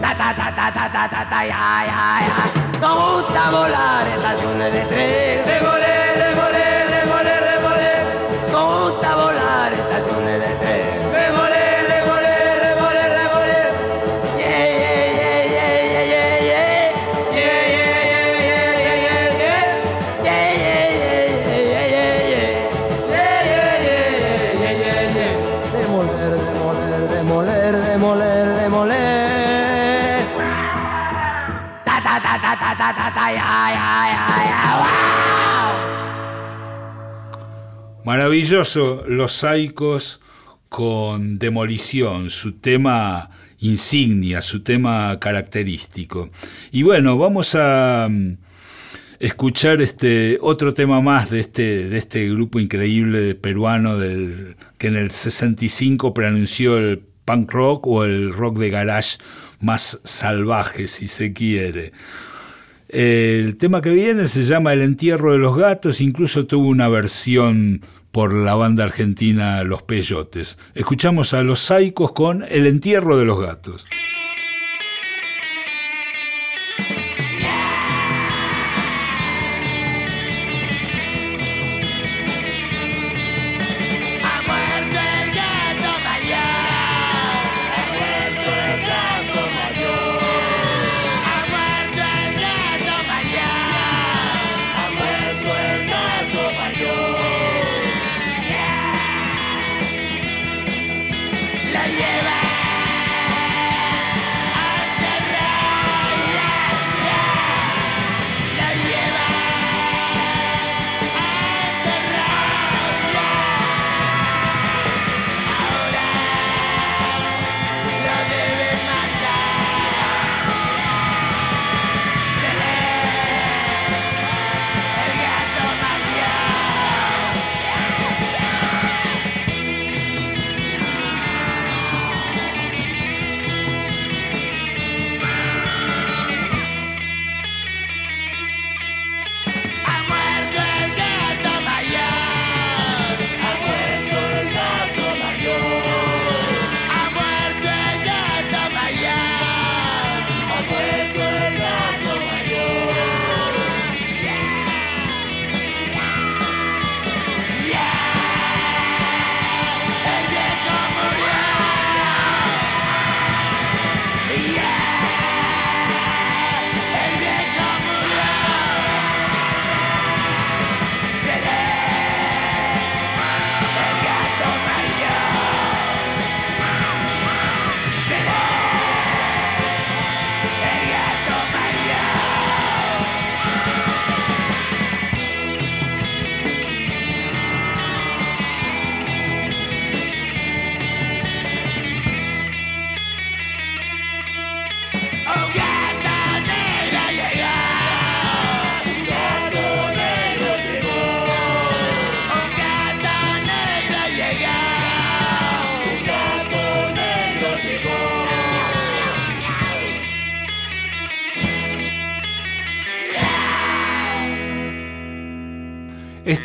Ta 0.00 0.14
ta 0.14 0.34
ta 0.34 0.54
ta 0.54 0.72
ta 0.72 0.88
ta 0.92 1.08
ta 1.08 1.30
ta 1.30 1.44
ya 1.44 1.84
ya 1.86 2.20
ya. 2.26 2.65
Nos 2.80 3.22
gusta 3.22 3.50
volar 3.50 4.06
estaciones 4.06 4.72
de 4.72 4.80
tren. 4.80 5.46
Demoler, 5.46 6.18
demoler, 6.18 6.90
demoler, 6.90 7.44
demoler. 7.44 8.06
Nos 8.52 8.90
gusta 8.90 9.16
volar 9.16 9.72
estaciones 9.72 10.40
de 10.40 10.54
tren. 10.56 11.05
Maravilloso, 38.04 39.04
Los 39.08 39.32
Saicos 39.32 40.20
con 40.68 41.38
Demolición, 41.38 42.30
su 42.30 42.52
tema 42.52 43.30
insignia, 43.58 44.40
su 44.42 44.62
tema 44.62 45.18
característico. 45.18 46.30
Y 46.70 46.84
bueno, 46.84 47.18
vamos 47.18 47.56
a 47.56 48.08
mm, 48.08 48.36
escuchar 49.18 49.80
este 49.80 50.38
otro 50.40 50.72
tema 50.72 51.00
más 51.00 51.30
de 51.30 51.40
este, 51.40 51.88
de 51.88 51.98
este 51.98 52.28
grupo 52.28 52.60
increíble 52.60 53.34
peruano 53.34 53.98
del, 53.98 54.56
que 54.78 54.88
en 54.88 54.96
el 54.96 55.10
65 55.10 56.14
preanunció 56.14 56.78
el 56.78 57.02
punk 57.24 57.52
rock 57.52 57.86
o 57.86 58.04
el 58.04 58.32
rock 58.32 58.58
de 58.58 58.70
garage 58.70 59.18
más 59.60 60.00
salvaje, 60.04 60.86
si 60.86 61.08
se 61.08 61.32
quiere. 61.32 61.92
El 62.88 63.56
tema 63.56 63.82
que 63.82 63.90
viene 63.90 64.28
se 64.28 64.44
llama 64.44 64.72
El 64.72 64.82
entierro 64.82 65.32
de 65.32 65.38
los 65.38 65.56
gatos, 65.56 66.00
incluso 66.00 66.46
tuvo 66.46 66.68
una 66.68 66.88
versión 66.88 67.80
por 68.12 68.32
la 68.32 68.54
banda 68.54 68.84
argentina 68.84 69.62
Los 69.64 69.82
Peyotes. 69.82 70.58
Escuchamos 70.74 71.34
a 71.34 71.42
los 71.42 71.58
Saicos 71.58 72.12
con 72.12 72.44
El 72.44 72.66
entierro 72.66 73.18
de 73.18 73.24
los 73.24 73.40
gatos. 73.40 73.86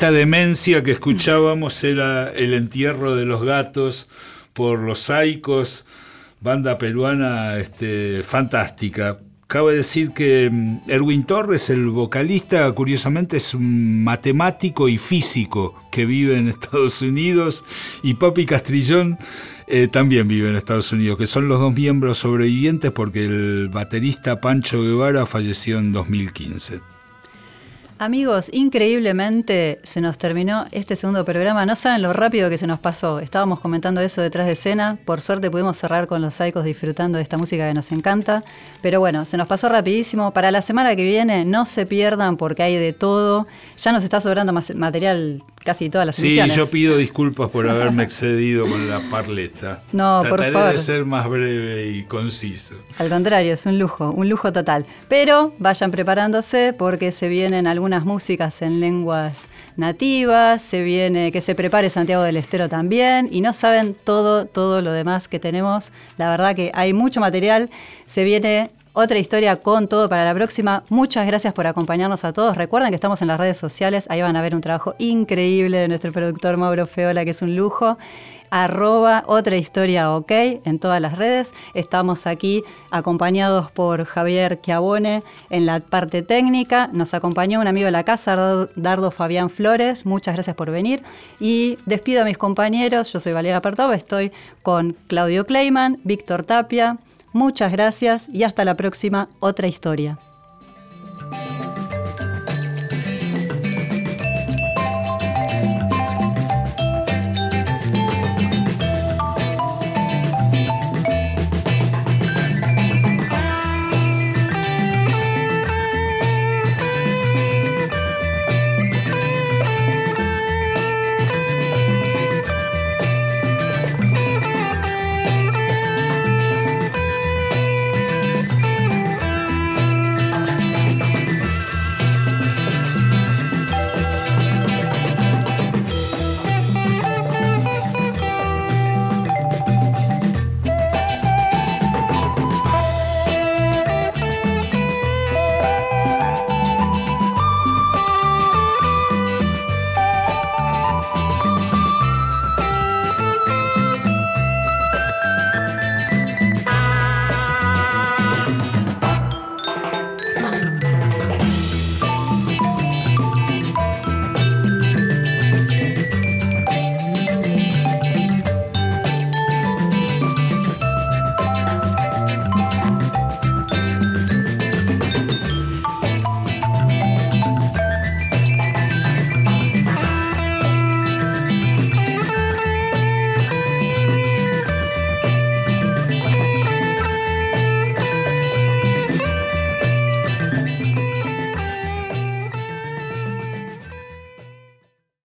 Esta 0.01 0.12
demencia 0.12 0.81
que 0.81 0.93
escuchábamos 0.93 1.84
era 1.84 2.29
el 2.31 2.55
entierro 2.55 3.15
de 3.15 3.24
los 3.24 3.43
gatos 3.43 4.10
por 4.51 4.79
los 4.79 4.98
Saicos, 4.98 5.86
banda 6.39 6.79
peruana 6.79 7.58
este, 7.58 8.24
fantástica. 8.24 9.20
Cabe 9.46 9.75
decir 9.75 10.10
que 10.10 10.50
mm, 10.51 10.89
Erwin 10.89 11.24
Torres, 11.24 11.70
el 11.70 11.86
vocalista, 11.86 12.72
curiosamente 12.72 13.38
es 13.38 13.53
un 13.53 14.03
matemático 14.03 14.89
y 14.89 14.98
físico 14.98 15.75
que 15.91 16.08
vive 16.08 16.36
en 16.36 16.48
Estados 16.48 17.03
Unidos 17.03 17.63
y 18.01 18.15
Papi 18.15 18.48
Castrillón 18.48 19.20
eh, 19.67 19.88
también 19.88 20.27
vive 20.27 20.50
en 20.50 20.55
Estados 20.55 20.91
Unidos, 20.91 21.20
que 21.20 21.27
son 21.27 21.48
los 21.48 21.60
dos 21.60 21.75
miembros 21.75 22.17
sobrevivientes 22.17 22.91
porque 22.91 23.25
el 23.25 23.70
baterista 23.70 24.41
Pancho 24.41 24.81
Guevara 24.81 25.27
falleció 25.27 25.77
en 25.77 25.93
2015. 25.93 26.90
Amigos, 28.01 28.50
increíblemente 28.51 29.79
se 29.84 30.01
nos 30.01 30.17
terminó 30.17 30.65
este 30.72 30.96
segundo 30.96 31.24
programa. 31.24 31.67
No 31.67 31.75
saben 31.75 32.01
lo 32.01 32.13
rápido 32.13 32.50
que 32.50 32.58
se 32.58 32.65
nos 32.65 32.79
pasó. 32.79 33.20
Estábamos 33.20 33.60
comentando 33.60 34.01
eso 34.01 34.24
detrás 34.24 34.48
de 34.48 34.53
escena. 34.53 34.98
Por 35.05 35.22
suerte 35.22 35.51
pudimos 35.51 35.77
cerrar 35.77 36.08
con 36.08 36.20
los 36.20 36.34
Psychos 36.34 36.63
disfrutando 36.63 37.17
de 37.17 37.22
esta 37.22 37.38
música 37.38 37.67
que 37.67 37.75
nos 37.75 37.91
encanta. 37.91 38.41
Pero 38.81 39.00
bueno, 39.00 39.24
se 39.25 39.38
nos 39.38 39.48
pasó 39.48 39.70
rapidísimo. 39.70 40.34
Para 40.34 40.50
la 40.50 40.63
semana 40.63 40.96
que 40.96 41.03
viene 41.03 41.46
no 41.46 41.67
se 41.67 41.86
pierdan 41.86 42.38
porque 42.38 42.63
hay 42.63 42.75
de 42.75 42.91
todo. 42.91 43.46
Ya 43.77 43.91
nos 43.91 44.03
está 44.03 44.20
sobrando 44.20 44.51
material 44.51 45.43
casi 45.63 45.89
todas 45.89 46.08
las 46.08 46.15
sí, 46.15 46.39
yo 46.56 46.70
pido 46.70 46.98
disculpas 46.98 47.50
por 47.50 47.70
haberme 47.70 48.03
excedido 48.03 48.68
con 48.68 48.89
la 48.89 49.00
parleta. 49.10 49.84
No, 49.91 50.24
por 50.27 50.39
favor. 50.51 50.72
de 50.72 50.77
ser 50.77 51.06
más 51.06 51.27
breve 51.27 51.91
y 51.91 52.03
conciso. 52.03 52.75
Al 52.98 53.10
contrario, 53.10 53.53
es 53.53 53.65
un 53.65 53.77
lujo, 53.77 54.10
un 54.10 54.30
lujo 54.30 54.53
total. 54.53 54.86
Pero 55.10 55.53
vayan 55.60 55.91
preparándose 55.91 56.74
porque 56.77 57.12
se 57.12 57.27
vienen 57.27 57.68
algunas 57.68 58.06
músicas 58.06 58.62
en 58.62 58.80
lenguas 58.80 59.50
nativas, 59.75 60.62
se 60.62 60.82
viene 60.82 61.32
que 61.32 61.41
se 61.41 61.56
prepare 61.56 61.89
Santiago 61.89 62.24
del 62.24 62.38
Estero 62.38 62.70
también 62.70 63.27
y 63.32 63.41
no 63.41 63.53
saben 63.53 63.96
todo 63.96 64.46
todo 64.46 64.82
lo 64.82 64.91
demás 64.91 65.27
que 65.27 65.39
tenemos. 65.39 65.91
La 66.18 66.30
verdad 66.30 66.56
que 66.56 66.72
hay 66.74 66.94
mucho 66.94 67.20
material, 67.20 67.70
se 68.06 68.24
viene 68.24 68.72
otra 68.93 69.17
historia 69.17 69.55
con 69.57 69.88
todo 69.88 70.10
para 70.10 70.25
la 70.25 70.33
próxima. 70.33 70.83
Muchas 70.89 71.25
gracias 71.25 71.53
por 71.53 71.67
acompañarnos 71.67 72.25
a 72.25 72.33
todos. 72.33 72.57
Recuerden 72.57 72.89
que 72.89 72.95
estamos 72.95 73.21
en 73.21 73.29
las 73.29 73.39
redes 73.39 73.57
sociales. 73.57 74.07
Ahí 74.10 74.21
van 74.21 74.36
a 74.36 74.41
ver 74.41 74.53
un 74.53 74.62
trabajo 74.62 74.95
increíble 75.00 75.77
de 75.77 75.88
nuestro 75.88 76.12
productor 76.12 76.57
Mauro 76.57 76.88
Feola, 76.88 77.24
que 77.24 77.31
es 77.31 77.41
un 77.41 77.55
lujo. 77.55 77.98
Arroba 78.53 79.24
otra 79.27 79.55
historia 79.55 80.12
ok 80.12 80.31
en 80.65 80.77
todas 80.77 81.00
las 81.00 81.17
redes. 81.17 81.53
Estamos 81.74 82.27
aquí 82.27 82.63
acompañados 82.89 83.71
por 83.71 84.03
Javier 84.03 84.60
Chiabone 84.60 85.24
en 85.50 85.65
la 85.65 85.79
parte 85.79 86.21
técnica. 86.21 86.89
Nos 86.91 87.13
acompañó 87.13 87.62
un 87.62 87.67
amigo 87.67 87.86
de 87.86 87.91
la 87.91 88.03
casa, 88.03 88.67
Dardo 88.75 89.12
Fabián 89.12 89.50
Flores. 89.50 90.05
Muchas 90.05 90.36
gracias 90.36 90.57
por 90.57 90.69
venir. 90.69 91.01
Y 91.39 91.77
despido 91.86 92.24
a 92.24 92.25
mis 92.25 92.38
compañeros. 92.38 93.13
Yo 93.13 93.21
soy 93.21 93.31
Valeria 93.31 93.62
Pertova. 93.62 93.95
Estoy 93.95 94.33
con 94.63 94.98
Claudio 95.07 95.45
Kleiman, 95.45 96.01
Víctor 96.03 96.43
Tapia. 96.43 96.98
Muchas 97.33 97.71
gracias 97.71 98.29
y 98.29 98.43
hasta 98.43 98.65
la 98.65 98.75
próxima, 98.75 99.29
otra 99.39 99.67
historia. 99.67 100.19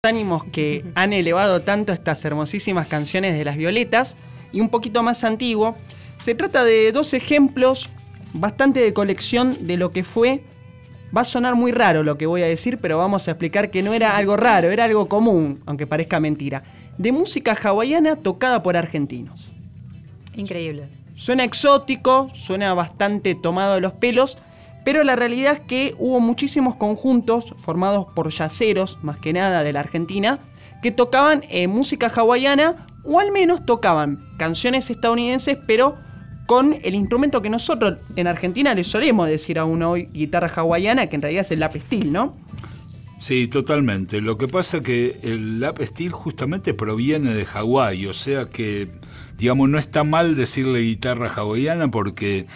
Ánimos 0.06 0.44
que 0.44 0.84
han 0.94 1.12
elevado 1.12 1.60
tanto 1.60 1.92
estas 1.92 2.24
hermosísimas 2.24 2.86
canciones 2.86 3.36
de 3.36 3.44
las 3.44 3.56
violetas 3.56 4.16
y 4.52 4.60
un 4.60 4.70
poquito 4.70 5.02
más 5.02 5.24
antiguo. 5.24 5.76
Se 6.16 6.34
trata 6.34 6.64
de 6.64 6.92
dos 6.92 7.12
ejemplos 7.12 7.90
bastante 8.32 8.80
de 8.80 8.94
colección 8.94 9.66
de 9.66 9.76
lo 9.76 9.90
que 9.90 10.04
fue. 10.04 10.42
Va 11.14 11.20
a 11.20 11.24
sonar 11.24 11.54
muy 11.54 11.72
raro 11.72 12.02
lo 12.02 12.16
que 12.16 12.26
voy 12.26 12.42
a 12.42 12.46
decir, 12.46 12.78
pero 12.78 12.98
vamos 12.98 13.28
a 13.28 13.32
explicar 13.32 13.70
que 13.70 13.82
no 13.82 13.92
era 13.92 14.16
algo 14.16 14.36
raro, 14.36 14.70
era 14.70 14.84
algo 14.84 15.08
común, 15.08 15.62
aunque 15.66 15.86
parezca 15.86 16.20
mentira. 16.20 16.62
De 16.98 17.12
música 17.12 17.52
hawaiana 17.52 18.16
tocada 18.16 18.62
por 18.62 18.76
argentinos. 18.76 19.52
Increíble. 20.34 20.88
Suena 21.14 21.44
exótico, 21.44 22.28
suena 22.34 22.74
bastante 22.74 23.34
tomado 23.34 23.74
de 23.76 23.80
los 23.80 23.92
pelos, 23.92 24.38
pero 24.86 25.02
la 25.02 25.16
realidad 25.16 25.54
es 25.54 25.60
que 25.62 25.96
hubo 25.98 26.20
muchísimos 26.20 26.76
conjuntos 26.76 27.54
formados 27.56 28.06
por 28.14 28.30
yaceros, 28.30 29.00
más 29.02 29.18
que 29.18 29.32
nada 29.32 29.64
de 29.64 29.72
la 29.72 29.80
Argentina, 29.80 30.38
que 30.80 30.92
tocaban 30.92 31.42
eh, 31.50 31.66
música 31.66 32.06
hawaiana 32.06 32.86
o 33.02 33.18
al 33.18 33.32
menos 33.32 33.66
tocaban 33.66 34.24
canciones 34.38 34.88
estadounidenses, 34.88 35.58
pero 35.66 35.96
con 36.46 36.76
el 36.84 36.94
instrumento 36.94 37.42
que 37.42 37.50
nosotros 37.50 37.98
en 38.14 38.28
Argentina 38.28 38.74
le 38.74 38.84
solemos 38.84 39.26
decir 39.26 39.58
a 39.58 39.64
una 39.64 39.92
guitarra 39.92 40.52
hawaiana, 40.54 41.08
que 41.08 41.16
en 41.16 41.22
realidad 41.22 41.44
es 41.44 41.50
el 41.50 41.58
lap 41.58 41.74
steel, 41.76 42.12
¿no? 42.12 42.36
Sí, 43.20 43.48
totalmente. 43.48 44.20
Lo 44.20 44.38
que 44.38 44.46
pasa 44.46 44.76
es 44.76 44.82
que 44.84 45.18
el 45.24 45.58
lap 45.58 45.82
steel 45.82 46.12
justamente 46.12 46.74
proviene 46.74 47.34
de 47.34 47.44
Hawái, 47.44 48.06
o 48.06 48.12
sea 48.12 48.48
que, 48.48 48.88
digamos, 49.36 49.68
no 49.68 49.78
está 49.78 50.04
mal 50.04 50.36
decirle 50.36 50.78
guitarra 50.78 51.28
hawaiana 51.28 51.90
porque 51.90 52.46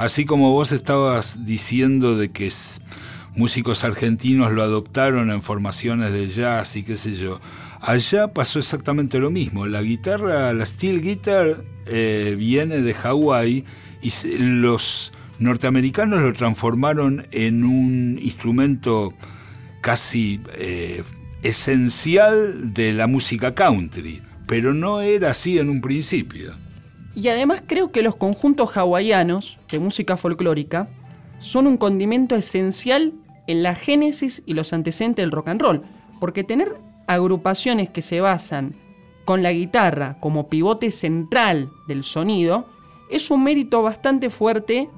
Así 0.00 0.24
como 0.24 0.50
vos 0.50 0.72
estabas 0.72 1.44
diciendo 1.44 2.16
de 2.16 2.30
que 2.30 2.50
músicos 3.36 3.84
argentinos 3.84 4.50
lo 4.50 4.62
adoptaron 4.62 5.30
en 5.30 5.42
formaciones 5.42 6.10
de 6.14 6.26
jazz 6.26 6.74
y 6.76 6.84
qué 6.84 6.96
sé 6.96 7.16
yo, 7.16 7.38
allá 7.82 8.32
pasó 8.32 8.58
exactamente 8.58 9.18
lo 9.18 9.30
mismo. 9.30 9.66
La 9.66 9.82
guitarra, 9.82 10.54
la 10.54 10.64
steel 10.64 11.02
guitar, 11.02 11.64
eh, 11.84 12.34
viene 12.38 12.80
de 12.80 12.94
Hawái 12.94 13.66
y 14.00 14.10
los 14.38 15.12
norteamericanos 15.38 16.22
lo 16.22 16.32
transformaron 16.32 17.26
en 17.30 17.62
un 17.62 18.18
instrumento 18.22 19.12
casi 19.82 20.40
eh, 20.54 21.04
esencial 21.42 22.72
de 22.72 22.94
la 22.94 23.06
música 23.06 23.54
country, 23.54 24.22
pero 24.46 24.72
no 24.72 25.02
era 25.02 25.32
así 25.32 25.58
en 25.58 25.68
un 25.68 25.82
principio. 25.82 26.54
Y 27.14 27.28
además 27.28 27.62
creo 27.66 27.90
que 27.90 28.02
los 28.02 28.16
conjuntos 28.16 28.76
hawaianos 28.76 29.58
de 29.70 29.78
música 29.78 30.16
folclórica 30.16 30.88
son 31.38 31.66
un 31.66 31.76
condimento 31.76 32.36
esencial 32.36 33.14
en 33.46 33.62
la 33.62 33.74
génesis 33.74 34.42
y 34.46 34.54
los 34.54 34.72
antecedentes 34.72 35.22
del 35.22 35.32
rock 35.32 35.48
and 35.48 35.60
roll, 35.60 35.82
porque 36.20 36.44
tener 36.44 36.76
agrupaciones 37.06 37.90
que 37.90 38.02
se 38.02 38.20
basan 38.20 38.76
con 39.24 39.42
la 39.42 39.52
guitarra 39.52 40.18
como 40.20 40.48
pivote 40.48 40.90
central 40.90 41.70
del 41.88 42.04
sonido 42.04 42.68
es 43.10 43.30
un 43.30 43.42
mérito 43.42 43.82
bastante 43.82 44.30
fuerte 44.30 44.88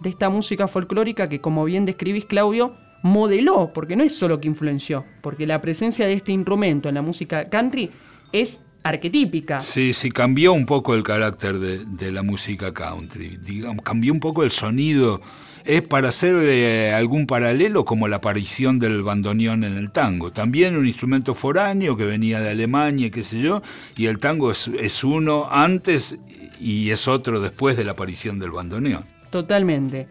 de 0.00 0.10
esta 0.10 0.28
música 0.28 0.68
folclórica 0.68 1.28
que 1.28 1.40
como 1.40 1.64
bien 1.64 1.86
describís 1.86 2.26
Claudio, 2.26 2.74
modeló, 3.02 3.72
porque 3.72 3.96
no 3.96 4.04
es 4.04 4.14
solo 4.14 4.40
que 4.40 4.48
influenció, 4.48 5.04
porque 5.22 5.46
la 5.46 5.60
presencia 5.60 6.06
de 6.06 6.12
este 6.12 6.32
instrumento 6.32 6.88
en 6.88 6.96
la 6.96 7.02
música 7.02 7.48
country 7.48 7.90
es 8.32 8.60
arquetípica. 8.82 9.62
Sí, 9.62 9.92
sí, 9.92 10.10
cambió 10.10 10.52
un 10.52 10.66
poco 10.66 10.94
el 10.94 11.02
carácter 11.02 11.58
de, 11.58 11.84
de 11.84 12.10
la 12.10 12.22
música 12.22 12.72
country. 12.72 13.38
Digamos, 13.42 13.84
cambió 13.84 14.12
un 14.12 14.20
poco 14.20 14.42
el 14.42 14.50
sonido. 14.50 15.20
Es 15.64 15.82
para 15.82 16.08
hacer 16.08 16.34
eh, 16.40 16.92
algún 16.92 17.26
paralelo 17.26 17.84
como 17.84 18.08
la 18.08 18.16
aparición 18.16 18.80
del 18.80 19.02
bandoneón 19.04 19.62
en 19.62 19.76
el 19.76 19.92
tango. 19.92 20.32
También 20.32 20.76
un 20.76 20.86
instrumento 20.86 21.34
foráneo 21.34 21.96
que 21.96 22.04
venía 22.04 22.40
de 22.40 22.50
Alemania, 22.50 23.10
qué 23.10 23.22
sé 23.22 23.38
yo, 23.38 23.62
y 23.96 24.06
el 24.06 24.18
tango 24.18 24.50
es, 24.50 24.68
es 24.80 25.04
uno 25.04 25.48
antes 25.50 26.18
y 26.58 26.90
es 26.90 27.06
otro 27.06 27.40
después 27.40 27.76
de 27.76 27.84
la 27.84 27.92
aparición 27.92 28.40
del 28.40 28.50
bandoneón. 28.50 29.04
Totalmente. 29.30 30.08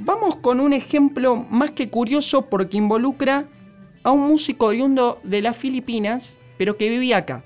Vamos 0.00 0.36
con 0.36 0.60
un 0.60 0.72
ejemplo 0.72 1.36
más 1.36 1.72
que 1.72 1.90
curioso 1.90 2.42
porque 2.42 2.76
involucra 2.76 3.46
a 4.02 4.10
un 4.12 4.28
músico 4.28 4.66
oriundo 4.66 5.20
de 5.24 5.42
las 5.42 5.56
Filipinas, 5.56 6.38
pero 6.58 6.76
que 6.76 6.88
vivía 6.88 7.18
acá. 7.18 7.44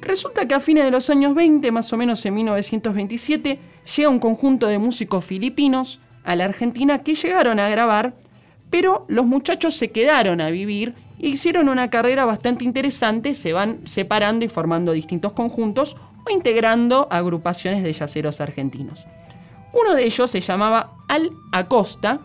Resulta 0.00 0.46
que 0.46 0.54
a 0.54 0.60
fines 0.60 0.84
de 0.84 0.90
los 0.90 1.10
años 1.10 1.34
20, 1.34 1.70
más 1.72 1.92
o 1.92 1.96
menos 1.96 2.24
en 2.26 2.34
1927, 2.34 3.58
llega 3.96 4.08
un 4.08 4.18
conjunto 4.18 4.66
de 4.66 4.78
músicos 4.78 5.24
filipinos 5.24 6.00
a 6.24 6.36
la 6.36 6.44
Argentina 6.44 6.98
que 6.98 7.14
llegaron 7.14 7.58
a 7.58 7.68
grabar, 7.68 8.14
pero 8.70 9.04
los 9.08 9.26
muchachos 9.26 9.74
se 9.74 9.90
quedaron 9.90 10.40
a 10.40 10.50
vivir 10.50 10.94
e 11.20 11.28
hicieron 11.28 11.68
una 11.68 11.90
carrera 11.90 12.24
bastante 12.24 12.64
interesante, 12.64 13.34
se 13.34 13.52
van 13.52 13.80
separando 13.86 14.44
y 14.44 14.48
formando 14.48 14.92
distintos 14.92 15.32
conjuntos 15.32 15.96
o 16.26 16.30
integrando 16.30 17.08
agrupaciones 17.10 17.82
de 17.82 17.92
yaceros 17.92 18.40
argentinos. 18.40 19.06
Uno 19.72 19.94
de 19.94 20.04
ellos 20.04 20.30
se 20.30 20.40
llamaba 20.40 20.94
Al 21.08 21.32
Acosta 21.52 22.20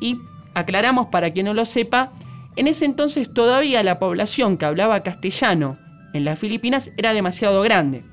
y 0.00 0.18
aclaramos 0.54 1.06
para 1.06 1.32
quien 1.32 1.46
no 1.46 1.54
lo 1.54 1.64
sepa, 1.64 2.12
en 2.56 2.68
ese 2.68 2.84
entonces 2.84 3.32
todavía 3.32 3.82
la 3.82 3.98
población 3.98 4.58
que 4.58 4.66
hablaba 4.66 5.02
castellano 5.02 5.78
en 6.12 6.24
las 6.24 6.38
Filipinas 6.38 6.90
era 6.96 7.12
demasiado 7.12 7.62
grande. 7.62 8.04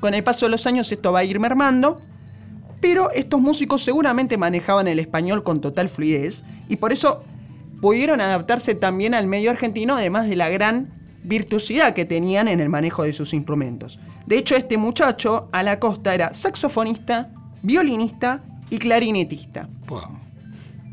Con 0.00 0.14
el 0.14 0.24
paso 0.24 0.46
de 0.46 0.50
los 0.50 0.66
años 0.66 0.90
esto 0.90 1.12
va 1.12 1.20
a 1.20 1.24
ir 1.24 1.38
mermando, 1.38 2.00
pero 2.80 3.10
estos 3.12 3.40
músicos 3.40 3.84
seguramente 3.84 4.36
manejaban 4.36 4.88
el 4.88 4.98
español 4.98 5.44
con 5.44 5.60
total 5.60 5.88
fluidez 5.88 6.44
y 6.68 6.76
por 6.76 6.92
eso 6.92 7.22
pudieron 7.80 8.20
adaptarse 8.20 8.74
también 8.74 9.14
al 9.14 9.26
medio 9.26 9.50
argentino, 9.50 9.94
además 9.94 10.28
de 10.28 10.36
la 10.36 10.48
gran 10.48 10.92
virtuosidad 11.22 11.94
que 11.94 12.04
tenían 12.04 12.48
en 12.48 12.60
el 12.60 12.68
manejo 12.68 13.04
de 13.04 13.12
sus 13.12 13.32
instrumentos. 13.32 14.00
De 14.26 14.36
hecho, 14.36 14.56
este 14.56 14.76
muchacho, 14.76 15.48
a 15.52 15.62
la 15.62 15.78
costa, 15.78 16.14
era 16.14 16.34
saxofonista, 16.34 17.30
violinista 17.62 18.42
y 18.70 18.78
clarinetista. 18.78 19.68
Wow. 19.86 20.18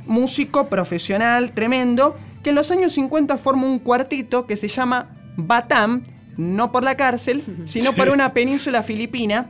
Músico 0.06 0.68
profesional 0.68 1.54
tremendo, 1.54 2.16
que 2.44 2.50
en 2.50 2.56
los 2.56 2.72
años 2.72 2.94
50 2.94 3.38
forma 3.38 3.68
un 3.68 3.80
cuartito 3.80 4.46
que 4.46 4.58
se 4.58 4.68
llama 4.68 5.16
Batam, 5.38 6.04
no 6.40 6.72
por 6.72 6.84
la 6.84 6.96
cárcel, 6.96 7.44
sino 7.66 7.94
por 7.94 8.10
una 8.10 8.34
península 8.34 8.82
filipina 8.82 9.50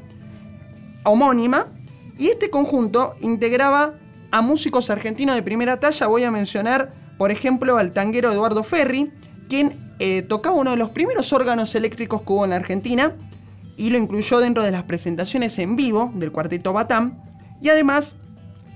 homónima. 1.04 1.68
Y 2.18 2.30
este 2.30 2.50
conjunto 2.50 3.16
integraba 3.22 3.94
a 4.32 4.42
músicos 4.42 4.90
argentinos 4.90 5.36
de 5.36 5.44
primera 5.44 5.80
talla. 5.80 6.08
Voy 6.08 6.24
a 6.24 6.32
mencionar, 6.32 6.92
por 7.20 7.30
ejemplo, 7.30 7.78
al 7.78 7.92
tanguero 7.92 8.32
Eduardo 8.32 8.64
Ferri, 8.64 9.12
quien 9.48 9.94
eh, 10.00 10.24
tocaba 10.24 10.56
uno 10.56 10.72
de 10.72 10.78
los 10.78 10.90
primeros 10.90 11.32
órganos 11.32 11.76
eléctricos 11.76 12.24
que 12.24 12.34
hubo 12.34 12.44
en 12.44 12.50
la 12.50 12.56
Argentina 12.56 13.14
y 13.78 13.92
lo 13.92 13.98
incluyó 14.00 14.40
dentro 14.40 14.64
de 14.64 14.72
las 14.72 14.84
presentaciones 14.84 15.60
en 15.60 15.76
vivo 15.76 16.12
del 16.16 16.32
cuarteto 16.32 16.74
Batam. 16.74 17.22
Y 17.62 17.70
además, 17.70 18.16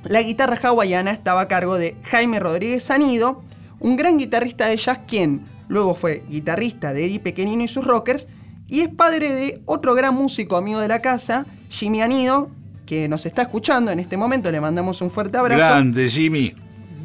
la 0.04 0.21
guitarra 0.21 0.60
hawaiana 0.62 1.12
estaba 1.12 1.41
a 1.41 1.47
cargo 1.47 1.80
de 1.80 1.97
Jaime 2.04 2.39
Rodríguez 2.39 2.84
Sanido, 2.84 3.43
un 3.80 3.97
gran 3.97 4.19
guitarrista 4.19 4.67
de 4.67 4.78
jazz 4.78 4.99
quien 5.08 5.52
luego 5.73 5.95
fue 5.95 6.23
guitarrista 6.29 6.93
de 6.93 7.05
Eddie 7.05 7.19
Pequeñino 7.19 7.63
y 7.63 7.67
sus 7.67 7.86
Rockers 7.86 8.27
y 8.67 8.81
es 8.81 8.89
padre 8.89 9.33
de 9.33 9.62
otro 9.65 9.93
gran 9.93 10.15
músico 10.15 10.55
amigo 10.55 10.79
de 10.79 10.88
la 10.88 11.01
casa, 11.01 11.45
Jimmy 11.69 12.01
Anido, 12.01 12.49
que 12.86 13.07
nos 13.07 13.25
está 13.25 13.41
escuchando 13.41 13.91
en 13.91 13.99
este 13.99 14.17
momento, 14.17 14.51
le 14.51 14.62
mandamos 14.62 15.01
un 15.01 15.12
fuerte 15.12 15.38
abrazo. 15.38 15.59
Grande, 15.59 16.07
Jimmy. 16.07 16.55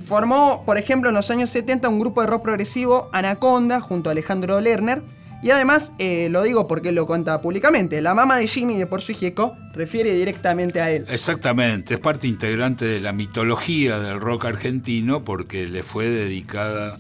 Formó, 0.05 0.63
por 0.65 0.79
ejemplo, 0.79 1.11
en 1.11 1.15
los 1.15 1.31
años 1.31 1.51
70 1.51 1.89
un 1.89 1.99
grupo 1.99 2.21
de 2.21 2.29
rock 2.29 2.43
progresivo, 2.43 3.11
Anaconda, 3.13 3.81
junto 3.81 4.09
a 4.09 4.13
Alejandro 4.13 4.61
Lerner. 4.61 5.03
Y 5.43 5.51
además, 5.51 5.93
eh, 5.99 6.29
lo 6.31 6.43
digo 6.43 6.67
porque 6.67 6.89
él 6.89 6.97
lo 6.97 7.07
cuenta 7.07 7.41
públicamente, 7.41 8.01
la 8.01 8.15
mamá 8.15 8.39
de 8.39 8.49
Jimmy 8.49 8.77
de 8.77 8.87
Por 8.87 9.03
su 9.03 9.13
Hijieco 9.13 9.57
refiere 9.73 10.13
directamente 10.15 10.81
a 10.81 10.91
él. 10.91 11.07
Exactamente, 11.09 11.95
es 11.95 12.01
parte 12.01 12.27
integrante 12.27 12.85
de 12.85 12.99
la 12.99 13.13
mitología 13.13 14.01
del 14.01 14.21
rock 14.21 14.47
argentino 14.47 15.23
porque 15.23 15.69
le 15.69 15.85
fue 15.85 16.09
dedicada 16.09 16.99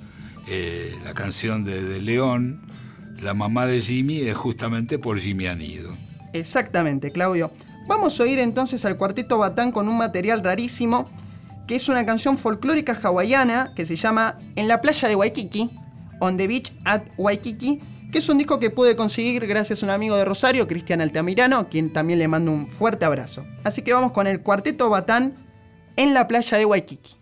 eh, 0.50 0.98
la 1.04 1.14
canción 1.14 1.64
de, 1.64 2.00
León, 2.00 2.62
la 3.20 3.34
mamá 3.34 3.66
de 3.66 3.80
Jimmy, 3.80 4.20
es 4.20 4.34
justamente 4.34 4.98
por 4.98 5.18
Jimmy 5.18 5.46
Anido. 5.46 5.96
Exactamente, 6.32 7.10
Claudio. 7.10 7.50
Vamos 7.86 8.18
a 8.18 8.22
oír 8.22 8.38
entonces 8.38 8.84
al 8.84 8.96
cuarteto 8.96 9.38
Batán 9.38 9.72
con 9.72 9.88
un 9.88 9.98
material 9.98 10.42
rarísimo, 10.42 11.10
que 11.66 11.76
es 11.76 11.88
una 11.88 12.04
canción 12.06 12.38
folclórica 12.38 12.98
hawaiana 13.02 13.72
que 13.74 13.86
se 13.86 13.96
llama 13.96 14.38
En 14.56 14.68
la 14.68 14.80
playa 14.80 15.08
de 15.08 15.16
Waikiki, 15.16 15.70
On 16.20 16.36
the 16.36 16.46
Beach 16.46 16.72
at 16.84 17.02
Waikiki, 17.16 17.80
que 18.10 18.18
es 18.18 18.28
un 18.28 18.38
disco 18.38 18.58
que 18.58 18.70
pude 18.70 18.96
conseguir 18.96 19.46
gracias 19.46 19.82
a 19.82 19.86
un 19.86 19.90
amigo 19.90 20.16
de 20.16 20.24
Rosario, 20.24 20.66
Cristian 20.66 21.00
Altamirano, 21.00 21.68
quien 21.68 21.92
también 21.92 22.18
le 22.18 22.28
mando 22.28 22.52
un 22.52 22.70
fuerte 22.70 23.04
abrazo. 23.04 23.44
Así 23.64 23.82
que 23.82 23.92
vamos 23.92 24.12
con 24.12 24.26
el 24.26 24.40
cuarteto 24.40 24.88
Batán 24.88 25.34
en 25.96 26.14
la 26.14 26.26
playa 26.26 26.56
de 26.56 26.64
Waikiki. 26.64 27.16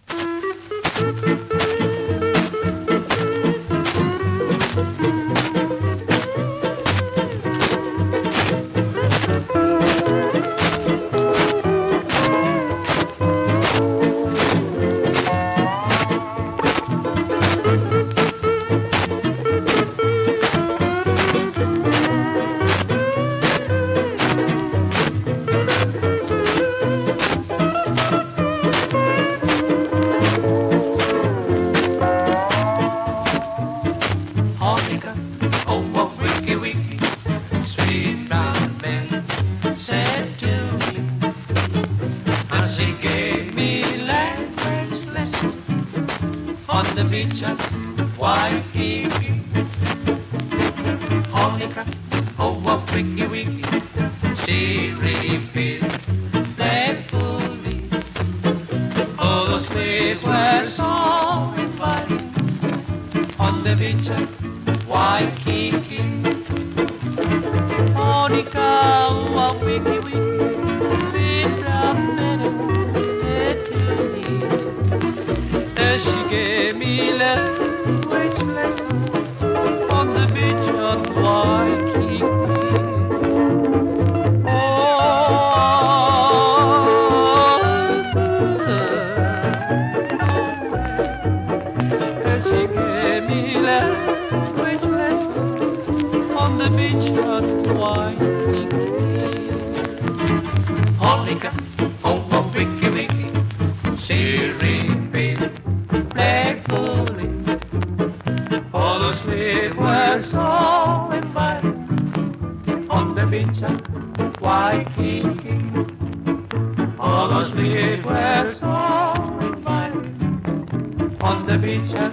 The 121.56 121.66
beach 121.66 121.94
at 121.94 122.12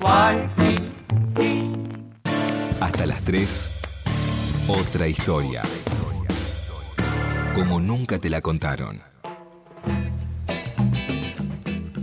Waikiki. 0.00 1.72
Hasta 2.80 3.06
las 3.06 3.22
3, 3.22 3.80
otra 4.68 5.08
historia. 5.08 5.62
Como 7.54 7.80
nunca 7.80 8.18
te 8.18 8.30
la 8.30 8.40
contaron. 8.40 9.02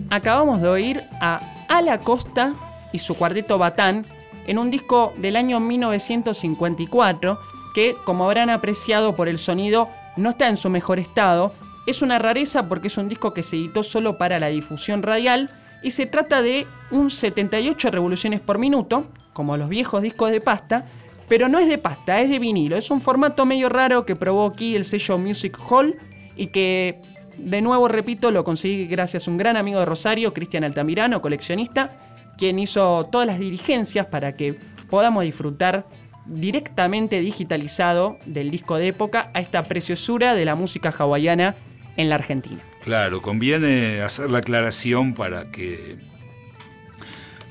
Acabamos 0.10 0.62
de 0.62 0.68
oír 0.68 1.04
a 1.22 1.66
Ala 1.70 2.02
Costa 2.02 2.54
y 2.92 3.00
su 3.00 3.16
cuarteto 3.16 3.58
Batán 3.58 4.06
en 4.46 4.58
un 4.58 4.70
disco 4.70 5.14
del 5.18 5.36
año 5.36 5.60
1954 5.60 7.40
que, 7.74 7.96
como 8.06 8.26
habrán 8.26 8.50
apreciado 8.50 9.16
por 9.16 9.28
el 9.28 9.40
sonido, 9.40 9.90
no 10.18 10.32
está 10.32 10.50
en 10.50 10.58
su 10.58 10.70
mejor 10.70 11.00
estado. 11.00 11.54
Es 11.88 12.02
una 12.02 12.20
rareza 12.20 12.68
porque 12.68 12.88
es 12.88 12.98
un 12.98 13.10
disco 13.10 13.34
que 13.34 13.44
se 13.44 13.56
editó 13.56 13.84
solo 13.84 14.18
para 14.18 14.40
la 14.40 14.48
difusión 14.48 15.02
radial 15.02 15.50
y 15.84 15.92
se 15.92 16.06
trata 16.06 16.42
de 16.42 16.66
un 16.92 17.12
78 17.12 17.92
revoluciones 17.92 18.40
por 18.40 18.58
minuto, 18.58 19.08
como 19.34 19.58
los 19.58 19.70
viejos 19.70 20.02
discos 20.02 20.32
de 20.32 20.42
pasta, 20.42 20.86
pero 21.28 21.50
no 21.50 21.60
es 21.60 21.68
de 21.68 21.78
pasta, 21.78 22.22
es 22.22 22.30
de 22.30 22.40
vinilo. 22.40 22.76
Es 22.76 22.90
un 22.90 23.02
formato 23.02 23.46
medio 23.46 23.70
raro 23.70 24.06
que 24.06 24.16
probó 24.16 24.46
aquí 24.46 24.76
el 24.76 24.86
sello 24.86 25.18
Music 25.18 25.60
Hall 25.70 25.98
y 26.36 26.48
que, 26.48 27.02
de 27.38 27.62
nuevo 27.62 27.88
repito, 27.88 28.32
lo 28.32 28.44
conseguí 28.44 28.88
gracias 28.88 29.28
a 29.28 29.32
un 29.32 29.38
gran 29.38 29.58
amigo 29.58 29.80
de 29.80 29.86
Rosario, 29.86 30.34
Cristian 30.34 30.64
Altamirano, 30.64 31.22
coleccionista, 31.22 31.98
quien 32.38 32.60
hizo 32.60 33.06
todas 33.06 33.28
las 33.28 33.40
dirigencias 33.40 34.06
para 34.08 34.36
que 34.36 34.60
podamos 34.90 35.24
disfrutar 35.24 35.86
directamente 36.26 37.20
digitalizado 37.20 38.18
del 38.26 38.50
disco 38.50 38.78
de 38.78 38.88
época 38.88 39.30
a 39.34 39.42
esta 39.42 39.64
preciosura 39.64 40.36
de 40.36 40.46
la 40.46 40.56
música 40.56 40.94
hawaiana 40.98 41.56
en 41.98 42.10
la 42.10 42.16
Argentina. 42.16 42.62
Claro, 42.84 43.22
conviene 43.22 44.02
hacer 44.02 44.30
la 44.30 44.40
aclaración 44.40 45.14
para 45.14 45.50
que 45.52 45.98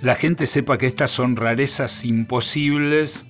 la 0.03 0.15
gente 0.15 0.47
sepa 0.47 0.77
que 0.77 0.87
estas 0.87 1.11
son 1.11 1.37
rarezas 1.37 2.05
imposibles 2.05 3.25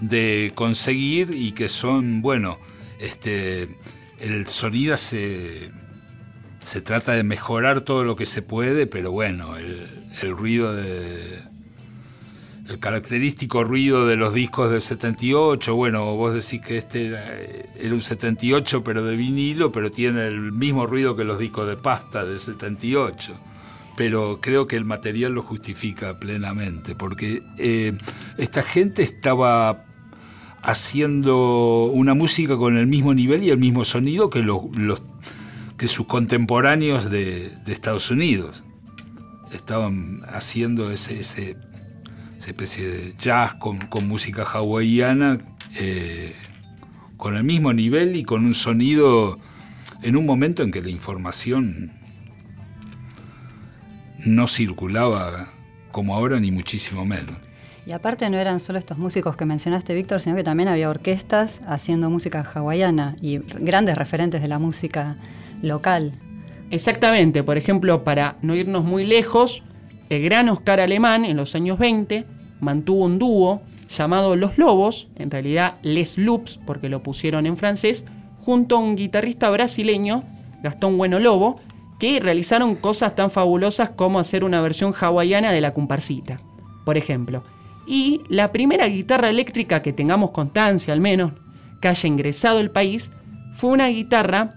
de 0.00 0.52
conseguir 0.54 1.30
y 1.34 1.52
que 1.52 1.68
son, 1.68 2.22
bueno, 2.22 2.58
este, 3.00 3.68
el 4.18 4.46
sonido 4.46 4.96
se, 4.96 5.70
se 6.60 6.80
trata 6.80 7.12
de 7.12 7.22
mejorar 7.22 7.82
todo 7.82 8.04
lo 8.04 8.16
que 8.16 8.24
se 8.24 8.40
puede, 8.40 8.86
pero 8.86 9.10
bueno, 9.10 9.58
el, 9.58 10.06
el 10.22 10.30
ruido 10.30 10.74
de, 10.74 11.42
el 12.68 12.78
característico 12.78 13.64
ruido 13.64 14.06
de 14.06 14.16
los 14.16 14.34
discos 14.34 14.70
del 14.70 14.80
78, 14.80 15.74
bueno, 15.74 16.16
vos 16.16 16.34
decís 16.34 16.60
que 16.60 16.76
este 16.76 17.06
era, 17.06 17.24
era, 17.78 17.94
un 17.94 18.02
78 18.02 18.82
pero 18.82 19.04
de 19.04 19.16
vinilo, 19.16 19.70
pero 19.70 19.92
tiene 19.92 20.26
el 20.26 20.52
mismo 20.52 20.86
ruido 20.86 21.14
que 21.16 21.24
los 21.24 21.38
discos 21.38 21.68
de 21.68 21.76
pasta 21.76 22.24
del 22.24 22.40
78. 22.40 23.34
Pero 23.96 24.40
creo 24.42 24.66
que 24.66 24.76
el 24.76 24.84
material 24.84 25.32
lo 25.32 25.42
justifica 25.42 26.18
plenamente, 26.18 26.94
porque 26.94 27.42
eh, 27.56 27.96
esta 28.36 28.62
gente 28.62 29.02
estaba 29.02 29.86
haciendo 30.66 31.84
una 31.86 32.14
música 32.14 32.56
con 32.56 32.76
el 32.76 32.88
mismo 32.88 33.14
nivel 33.14 33.44
y 33.44 33.50
el 33.50 33.58
mismo 33.58 33.84
sonido 33.84 34.28
que, 34.28 34.42
los, 34.42 34.60
que 35.78 35.86
sus 35.86 36.06
contemporáneos 36.06 37.08
de, 37.10 37.52
Estados 37.66 38.10
Unidos. 38.10 38.64
Estaban 39.52 40.22
haciendo 40.28 40.90
ese, 40.90 41.56
especie 42.50 42.88
de 42.88 43.14
jazz 43.18 43.54
con, 43.54 43.78
con 43.78 44.06
música 44.08 44.42
hawaiana, 44.42 45.38
eh, 45.78 46.34
con 47.16 47.36
el 47.36 47.44
mismo 47.44 47.72
nivel 47.72 48.16
y 48.16 48.24
con 48.24 48.44
un 48.44 48.54
sonido 48.54 49.38
en 50.02 50.16
un 50.16 50.26
momento 50.26 50.62
en 50.62 50.70
que 50.70 50.82
la 50.82 50.90
información 50.90 51.92
no 54.24 54.46
circulaba 54.46 55.50
como 55.92 56.14
ahora, 56.14 56.38
ni 56.40 56.50
muchísimo 56.50 57.04
menos. 57.04 57.36
Y 57.86 57.92
aparte 57.92 58.28
no 58.28 58.36
eran 58.36 58.60
solo 58.60 58.78
estos 58.78 58.98
músicos 58.98 59.36
que 59.36 59.46
mencionaste, 59.46 59.94
Víctor, 59.94 60.20
sino 60.20 60.34
que 60.36 60.42
también 60.42 60.68
había 60.68 60.90
orquestas 60.90 61.62
haciendo 61.66 62.10
música 62.10 62.40
hawaiana 62.42 63.16
y 63.20 63.38
grandes 63.38 63.96
referentes 63.96 64.42
de 64.42 64.48
la 64.48 64.58
música 64.58 65.16
local. 65.62 66.12
Exactamente, 66.70 67.44
por 67.44 67.56
ejemplo, 67.56 68.02
para 68.02 68.36
no 68.42 68.56
irnos 68.56 68.84
muy 68.84 69.06
lejos, 69.06 69.62
el 70.10 70.22
gran 70.22 70.48
Oscar 70.48 70.80
Alemán 70.80 71.24
en 71.24 71.36
los 71.36 71.54
años 71.54 71.78
20 71.78 72.26
mantuvo 72.60 73.04
un 73.04 73.18
dúo 73.18 73.62
llamado 73.88 74.36
Los 74.36 74.58
Lobos, 74.58 75.08
en 75.16 75.30
realidad 75.30 75.76
Les 75.82 76.18
Loops 76.18 76.58
porque 76.66 76.88
lo 76.88 77.02
pusieron 77.02 77.46
en 77.46 77.56
francés, 77.56 78.04
junto 78.40 78.76
a 78.76 78.80
un 78.80 78.96
guitarrista 78.96 79.50
brasileño, 79.50 80.22
Gastón 80.62 80.98
Bueno 80.98 81.18
Lobo, 81.18 81.60
que 81.98 82.20
realizaron 82.20 82.74
cosas 82.74 83.14
tan 83.14 83.30
fabulosas 83.30 83.90
como 83.90 84.18
hacer 84.18 84.44
una 84.44 84.60
versión 84.60 84.94
hawaiana 84.98 85.52
de 85.52 85.60
la 85.60 85.72
comparsita, 85.72 86.38
por 86.84 86.96
ejemplo. 86.96 87.44
Y 87.86 88.22
la 88.28 88.52
primera 88.52 88.86
guitarra 88.86 89.30
eléctrica 89.30 89.82
que 89.82 89.92
tengamos 89.92 90.32
constancia 90.32 90.92
al 90.92 91.00
menos, 91.00 91.32
que 91.80 91.88
haya 91.88 92.08
ingresado 92.08 92.58
al 92.58 92.70
país, 92.70 93.10
fue 93.52 93.70
una 93.70 93.88
guitarra 93.88 94.54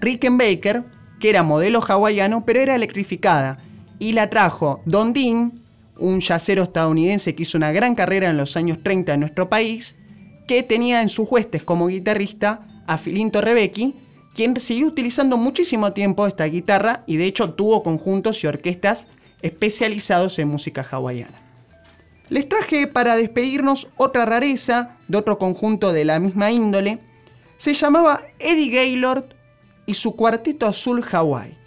Rickenbacker, 0.00 0.84
que 1.20 1.30
era 1.30 1.42
modelo 1.42 1.82
hawaiano, 1.86 2.44
pero 2.44 2.60
era 2.60 2.74
electrificada 2.74 3.58
y 3.98 4.12
la 4.12 4.30
trajo 4.30 4.82
Don 4.84 5.12
Dean, 5.12 5.63
un 5.98 6.20
yacero 6.20 6.62
estadounidense 6.62 7.34
que 7.34 7.44
hizo 7.44 7.58
una 7.58 7.72
gran 7.72 7.94
carrera 7.94 8.30
en 8.30 8.36
los 8.36 8.56
años 8.56 8.78
30 8.82 9.14
en 9.14 9.20
nuestro 9.20 9.48
país, 9.48 9.96
que 10.46 10.62
tenía 10.62 11.02
en 11.02 11.08
sus 11.08 11.30
huestes 11.30 11.62
como 11.62 11.86
guitarrista 11.86 12.84
a 12.86 12.98
Filinto 12.98 13.40
Rebecki, 13.40 13.96
quien 14.34 14.58
siguió 14.60 14.88
utilizando 14.88 15.36
muchísimo 15.36 15.92
tiempo 15.92 16.26
esta 16.26 16.44
guitarra 16.44 17.04
y 17.06 17.16
de 17.16 17.26
hecho 17.26 17.54
tuvo 17.54 17.82
conjuntos 17.82 18.42
y 18.42 18.46
orquestas 18.46 19.06
especializados 19.42 20.38
en 20.38 20.48
música 20.48 20.86
hawaiana. 20.90 21.40
Les 22.30 22.48
traje 22.48 22.86
para 22.86 23.16
despedirnos 23.16 23.88
otra 23.96 24.24
rareza 24.24 24.96
de 25.08 25.18
otro 25.18 25.38
conjunto 25.38 25.92
de 25.92 26.04
la 26.04 26.18
misma 26.18 26.50
índole. 26.50 26.98
Se 27.58 27.74
llamaba 27.74 28.22
Eddie 28.38 28.70
Gaylord 28.70 29.26
y 29.86 29.94
su 29.94 30.16
cuarteto 30.16 30.66
azul 30.66 31.04
Hawaii. 31.10 31.63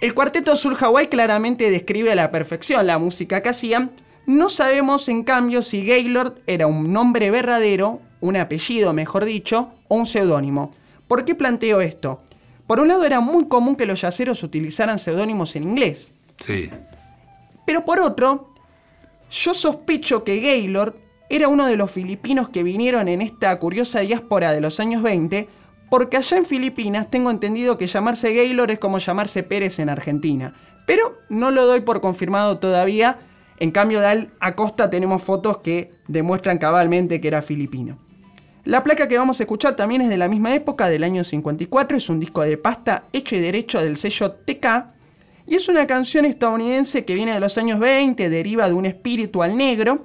El 0.00 0.12
cuarteto 0.12 0.52
azul 0.52 0.76
Hawaii 0.78 1.08
claramente 1.08 1.70
describe 1.70 2.12
a 2.12 2.14
la 2.14 2.30
perfección 2.30 2.86
la 2.86 2.98
música 2.98 3.42
que 3.42 3.48
hacían. 3.48 3.92
No 4.26 4.50
sabemos, 4.50 5.08
en 5.08 5.22
cambio, 5.22 5.62
si 5.62 5.86
Gaylord 5.86 6.40
era 6.46 6.66
un 6.66 6.92
nombre 6.92 7.30
verdadero, 7.30 8.00
un 8.20 8.36
apellido, 8.36 8.92
mejor 8.92 9.24
dicho, 9.24 9.72
o 9.88 9.96
un 9.96 10.06
seudónimo. 10.06 10.74
¿Por 11.08 11.24
qué 11.24 11.34
planteo 11.34 11.80
esto? 11.80 12.20
Por 12.66 12.80
un 12.80 12.88
lado, 12.88 13.04
era 13.04 13.20
muy 13.20 13.46
común 13.46 13.76
que 13.76 13.86
los 13.86 14.00
yaceros 14.00 14.42
utilizaran 14.42 14.98
seudónimos 14.98 15.56
en 15.56 15.62
inglés. 15.62 16.12
Sí. 16.40 16.70
Pero 17.64 17.84
por 17.84 18.00
otro, 18.00 18.52
yo 19.30 19.54
sospecho 19.54 20.24
que 20.24 20.40
Gaylord 20.40 20.94
era 21.30 21.48
uno 21.48 21.66
de 21.66 21.76
los 21.76 21.90
filipinos 21.90 22.48
que 22.50 22.62
vinieron 22.62 23.08
en 23.08 23.22
esta 23.22 23.58
curiosa 23.58 24.00
diáspora 24.00 24.52
de 24.52 24.60
los 24.60 24.78
años 24.78 25.02
20 25.02 25.48
porque 25.90 26.16
allá 26.16 26.36
en 26.36 26.46
Filipinas 26.46 27.10
tengo 27.10 27.30
entendido 27.30 27.78
que 27.78 27.86
llamarse 27.86 28.34
Gaylord 28.34 28.72
es 28.72 28.78
como 28.78 28.98
llamarse 28.98 29.42
Pérez 29.42 29.78
en 29.78 29.88
Argentina. 29.88 30.54
Pero 30.86 31.18
no 31.28 31.50
lo 31.50 31.66
doy 31.66 31.80
por 31.80 32.00
confirmado 32.00 32.58
todavía. 32.58 33.18
En 33.58 33.70
cambio 33.70 34.00
de 34.00 34.28
Acosta 34.40 34.90
tenemos 34.90 35.22
fotos 35.22 35.58
que 35.58 35.92
demuestran 36.08 36.58
cabalmente 36.58 37.20
que 37.20 37.28
era 37.28 37.42
filipino. 37.42 37.98
La 38.64 38.82
placa 38.82 39.06
que 39.06 39.16
vamos 39.16 39.38
a 39.38 39.44
escuchar 39.44 39.76
también 39.76 40.02
es 40.02 40.08
de 40.08 40.16
la 40.16 40.28
misma 40.28 40.52
época, 40.52 40.88
del 40.88 41.04
año 41.04 41.22
54. 41.22 41.96
Es 41.96 42.08
un 42.08 42.18
disco 42.18 42.42
de 42.42 42.58
pasta 42.58 43.04
hecho 43.12 43.36
y 43.36 43.38
derecho 43.38 43.80
del 43.80 43.96
sello 43.96 44.32
TK. 44.32 44.66
Y 45.46 45.54
es 45.54 45.68
una 45.68 45.86
canción 45.86 46.24
estadounidense 46.24 47.04
que 47.04 47.14
viene 47.14 47.32
de 47.32 47.38
los 47.38 47.56
años 47.58 47.78
20, 47.78 48.28
deriva 48.28 48.66
de 48.66 48.74
un 48.74 48.84
espíritu 48.84 49.44
al 49.44 49.56
negro, 49.56 50.04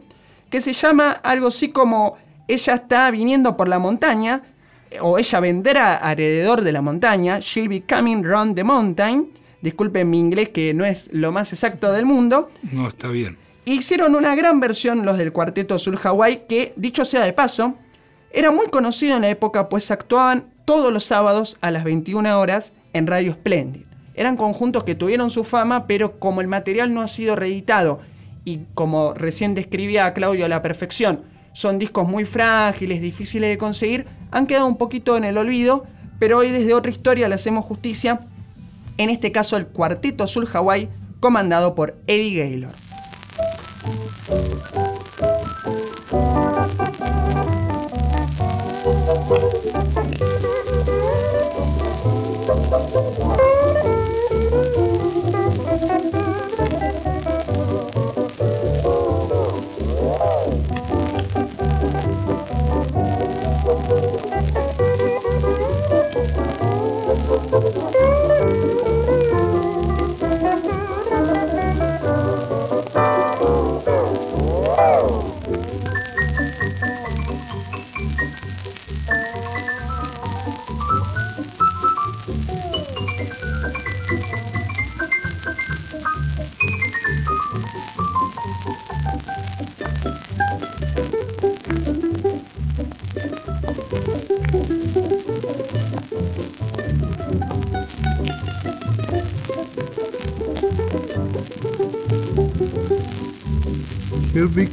que 0.52 0.62
se 0.62 0.74
llama 0.74 1.12
algo 1.12 1.48
así 1.48 1.70
como 1.70 2.18
Ella 2.48 2.76
está 2.76 3.10
viniendo 3.10 3.58
por 3.58 3.68
la 3.68 3.80
montaña, 3.80 4.44
o 5.00 5.18
ella 5.18 5.40
vendrá 5.40 5.96
alrededor 5.96 6.62
de 6.62 6.72
la 6.72 6.82
montaña, 6.82 7.40
she'll 7.40 7.70
be 7.70 7.82
coming 7.82 8.24
round 8.24 8.56
the 8.56 8.64
mountain. 8.64 9.32
Disculpen 9.62 10.10
mi 10.10 10.20
inglés 10.20 10.50
que 10.50 10.74
no 10.74 10.86
es 10.86 11.10
lo 11.14 11.32
más 11.32 11.54
exacto 11.54 11.92
del 11.92 12.06
mundo. 12.06 12.50
No, 12.72 12.88
está 12.88 13.08
bien. 13.10 13.38
Hicieron 13.66 14.16
una 14.16 14.36
gran 14.36 14.60
versión 14.60 15.06
los 15.06 15.18
del 15.18 15.32
cuarteto 15.32 15.78
Sur 15.78 16.00
Hawaii 16.04 16.44
que, 16.48 16.74
dicho 16.76 17.06
sea 17.06 17.22
de 17.22 17.32
paso, 17.32 17.76
era 18.32 18.50
muy 18.52 18.68
conocido 18.68 19.16
en 19.16 19.22
la 19.22 19.30
época 19.30 19.70
pues 19.70 19.92
actuaban 19.92 20.46
todos 20.66 20.92
los 20.92 21.06
sábados 21.06 21.58
a 21.62 21.70
las 21.70 21.84
21 21.84 22.40
horas 22.40 22.74
en 22.94 23.08
Radio 23.08 23.34
Splendid. 23.34 23.86
Eran 24.14 24.36
conjuntos 24.36 24.84
que 24.84 24.96
tuvieron 24.96 25.30
su 25.30 25.44
fama, 25.44 25.88
pero 25.88 26.20
como 26.20 26.42
el 26.42 26.48
material 26.48 26.94
no 26.94 27.02
ha 27.02 27.08
sido 27.08 27.36
reeditado 27.36 28.00
y 28.44 28.62
como 28.74 29.14
recién 29.14 29.54
describía 29.54 30.14
Claudio 30.14 30.46
a 30.46 30.50
la 30.50 30.62
perfección, 30.62 31.24
son 31.54 31.80
discos 31.80 32.08
muy 32.08 32.26
frágiles, 32.26 33.02
difíciles 33.02 33.50
de 33.50 33.58
conseguir, 33.58 34.06
han 34.32 34.48
quedado 34.48 34.66
un 34.66 34.78
poquito 34.78 35.18
en 35.18 35.24
el 35.24 35.38
olvido, 35.38 35.86
pero 36.20 36.40
hoy 36.40 36.50
desde 36.50 36.74
otra 36.74 36.92
historia 36.92 37.30
le 37.30 37.36
hacemos 37.36 37.66
justicia, 37.66 38.22
en 38.98 39.10
este 39.10 39.32
caso 39.32 39.58
el 39.58 39.68
Cuarteto 39.68 40.24
Azul 40.24 40.48
Hawaii, 40.52 40.90
comandado 41.20 41.76
por 41.76 41.98
Eddie 42.08 42.40
Gaylor. 42.40 42.81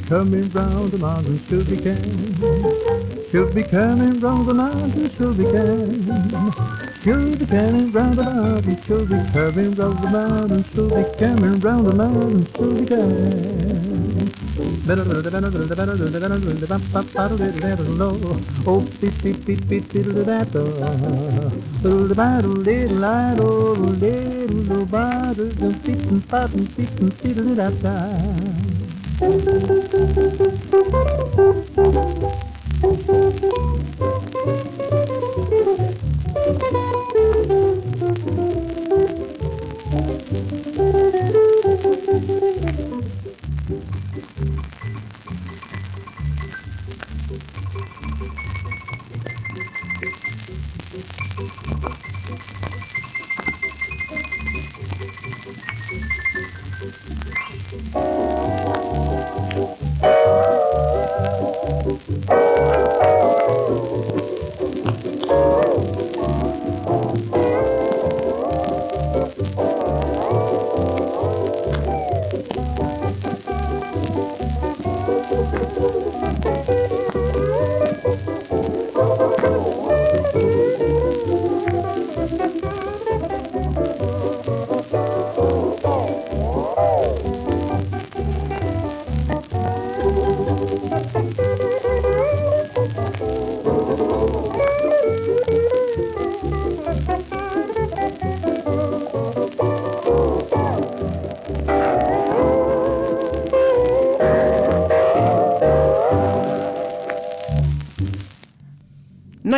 Coming 0.09 0.51
round 0.51 0.91
the 0.91 0.97
mountain, 0.97 1.39
she'll 1.47 1.63
be 1.63 1.77
can. 1.77 2.35
She'll 3.31 3.53
be 3.53 3.61
coming 3.61 4.19
round 4.19 4.49
the 4.49 4.53
mountain, 4.55 5.11
she'll 5.15 5.35
be 5.35 5.43
can. 5.43 6.51
She'll 7.03 7.35
be 7.37 7.45
coming 7.45 7.91
round 7.91 8.17
the 8.17 8.23
mountain, 8.23 8.81
she'll 8.87 9.05
be 9.05 9.19
coming 9.31 9.75
round 9.75 10.01
the 10.01 10.09
mountain, 10.09 10.65
she'll 10.73 10.89
be 10.89 11.03
coming 11.19 11.61
round 11.61 11.87
the 11.87 11.93
mountain, 11.93 12.47
she'll 12.57 12.73
be 12.73 12.85
can. 12.87 14.33
Oh, 18.65 18.81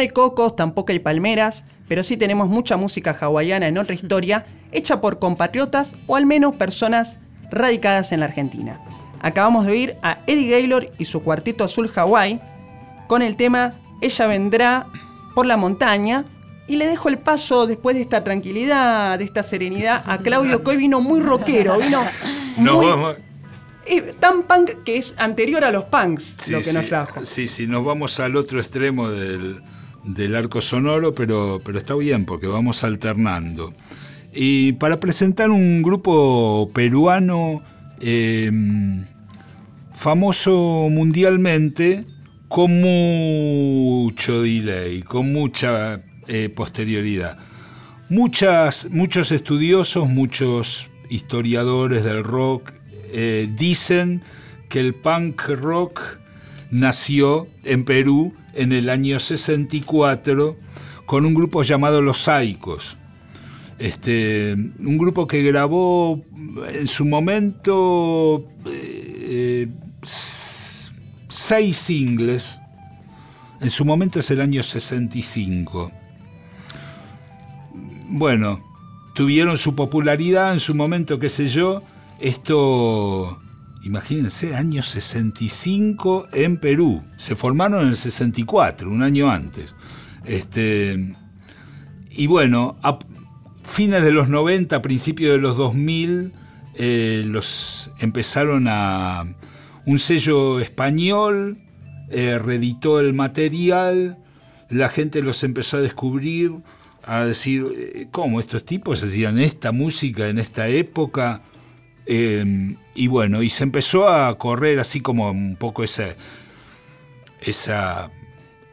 Hay 0.02 0.10
cocos, 0.10 0.56
tampoco 0.56 0.92
hay 0.92 1.00
palmeras, 1.00 1.64
pero 1.88 2.04
sí 2.04 2.18
tenemos 2.18 2.48
mucha 2.48 2.78
música 2.78 3.18
hawaiana 3.20 3.68
en 3.68 3.78
otra 3.78 3.96
historia, 3.96 4.46
hecha 4.72 5.02
por 5.02 5.20
compatriotas 5.20 5.96
o 6.08 6.16
al 6.16 6.26
menos 6.26 6.56
personas 6.56 7.20
radicadas 7.52 8.12
en 8.12 8.20
la 8.22 8.28
Argentina. 8.28 8.80
Acabamos 9.22 9.66
de 9.66 9.72
oír 9.72 9.96
a 10.02 10.20
Eddie 10.28 10.50
Gaylor 10.52 10.92
y 10.98 11.06
su 11.06 11.22
cuarteto 11.22 11.64
azul 11.64 11.90
Hawái 11.90 12.42
con 13.08 13.22
el 13.22 13.36
tema 13.36 13.76
Ella 14.02 14.28
vendrá 14.28 14.88
por 15.36 15.46
la 15.46 15.58
montaña. 15.58 16.26
Y 16.68 16.78
le 16.78 16.88
dejo 16.88 17.10
el 17.10 17.18
paso 17.18 17.68
después 17.68 17.96
de 17.98 18.02
esta 18.04 18.24
tranquilidad, 18.24 19.20
de 19.20 19.26
esta 19.26 19.44
serenidad, 19.44 20.04
a 20.06 20.20
Claudio, 20.20 20.64
que 20.64 20.70
hoy 20.72 20.78
vino 20.78 21.02
muy 21.02 21.20
rockero, 21.20 21.78
vino 21.78 22.02
Nos 22.58 22.76
muy, 22.78 22.86
vamos- 22.86 23.16
eh, 23.86 24.14
tan 24.20 24.44
punk 24.44 24.84
que 24.86 24.98
es 24.98 25.14
anterior 25.18 25.66
a 25.66 25.72
los 25.72 25.86
punks 25.86 26.38
Sí, 26.42 26.52
lo 26.54 26.60
que 26.60 26.64
sí, 26.66 26.74
nos 26.74 26.88
trajo. 26.88 27.26
Sí, 27.26 27.48
sí, 27.50 27.68
nos 27.68 27.84
vamos 27.84 28.20
al 28.22 28.36
otro 28.38 28.60
extremo 28.62 29.10
del, 29.10 29.62
del 30.04 30.36
arco 30.36 30.62
sonoro, 30.62 31.14
pero, 31.14 31.62
pero 31.64 31.78
está 31.78 31.96
bien 31.96 32.26
porque 32.26 32.48
vamos 32.48 32.84
alternando. 32.84 33.74
Y 34.34 34.74
para 34.74 35.00
presentar 35.00 35.52
un 35.52 35.82
grupo 35.82 36.70
peruano 36.74 37.62
eh, 38.00 38.52
famoso 39.94 40.88
mundialmente, 40.90 42.06
con 42.48 42.82
mucho 42.82 44.42
delay, 44.42 45.02
con 45.04 45.32
mucha 45.32 46.02
eh, 46.28 46.50
posterioridad. 46.50 47.38
Muchas, 48.10 48.90
muchos 48.92 49.32
estudiosos, 49.32 50.10
muchos 50.10 50.90
historiadores 51.10 52.04
del 52.04 52.26
rock 52.26 52.74
eh, 53.14 53.50
dicen 53.58 54.22
que 54.68 54.82
el 54.82 54.96
punk 54.96 55.42
rock 55.48 56.02
nació 56.72 57.48
en 57.64 57.86
Perú 57.86 58.34
en 58.54 58.72
el 58.72 58.90
año 58.90 59.20
64 59.20 60.58
con 61.06 61.26
un 61.26 61.34
grupo 61.34 61.64
llamado 61.64 62.02
Los 62.02 62.18
Saicos. 62.18 62.98
Este, 63.80 64.54
un 64.54 64.98
grupo 64.98 65.26
que 65.28 65.42
grabó 65.42 66.22
en 66.72 66.88
su 66.88 67.06
momento 67.06 68.46
eh, 68.66 69.68
s- 70.04 70.92
seis 71.30 71.78
singles. 71.78 72.60
En 73.60 73.70
su 73.70 73.86
momento 73.86 74.20
es 74.20 74.30
el 74.32 74.42
año 74.42 74.62
65 74.64 75.92
bueno, 78.14 78.60
tuvieron 79.14 79.58
su 79.58 79.74
popularidad 79.76 80.52
en 80.54 80.60
su 80.60 80.76
momento, 80.76 81.18
qué 81.18 81.30
sé 81.30 81.48
yo. 81.48 81.82
Esto, 82.20 83.41
imagínense, 83.84 84.56
año 84.56 84.84
65 84.84 86.28
en 86.34 86.58
Perú. 86.58 87.04
Se 87.18 87.36
formaron 87.36 87.82
en 87.84 87.88
el 87.90 87.98
64, 87.98 88.90
un 88.90 89.04
año 89.04 89.30
antes. 89.30 89.76
Este, 90.26 91.16
y 92.10 92.28
bueno, 92.28 92.78
a 92.84 93.00
fines 93.64 94.04
de 94.04 94.12
los 94.12 94.30
90, 94.30 94.82
principios 94.82 95.34
de 95.34 95.40
los 95.40 95.58
2000, 95.58 96.34
eh, 96.76 97.24
los 97.26 97.92
empezaron 98.00 98.68
a... 98.68 99.36
Un 99.84 99.98
sello 99.98 100.60
español 100.60 101.58
eh, 102.12 102.38
reeditó 102.38 103.00
el 103.00 103.14
material, 103.14 104.18
la 104.70 104.90
gente 104.90 105.22
los 105.22 105.44
empezó 105.44 105.78
a 105.78 105.82
descubrir, 105.82 106.52
a 107.04 107.26
decir, 107.26 107.66
eh, 107.76 108.08
¿cómo 108.12 108.40
estos 108.40 108.64
tipos 108.64 109.02
hacían 109.02 109.40
esta 109.40 109.72
música 109.72 110.28
en 110.28 110.38
esta 110.38 110.68
época? 110.68 111.42
Eh, 112.14 112.76
y 112.94 113.08
bueno, 113.08 113.42
y 113.42 113.48
se 113.48 113.64
empezó 113.64 114.10
a 114.10 114.38
correr 114.38 114.80
así 114.80 115.00
como 115.00 115.32
un 115.32 115.56
poco 115.56 115.82
esa, 115.82 116.18
esa 117.40 118.12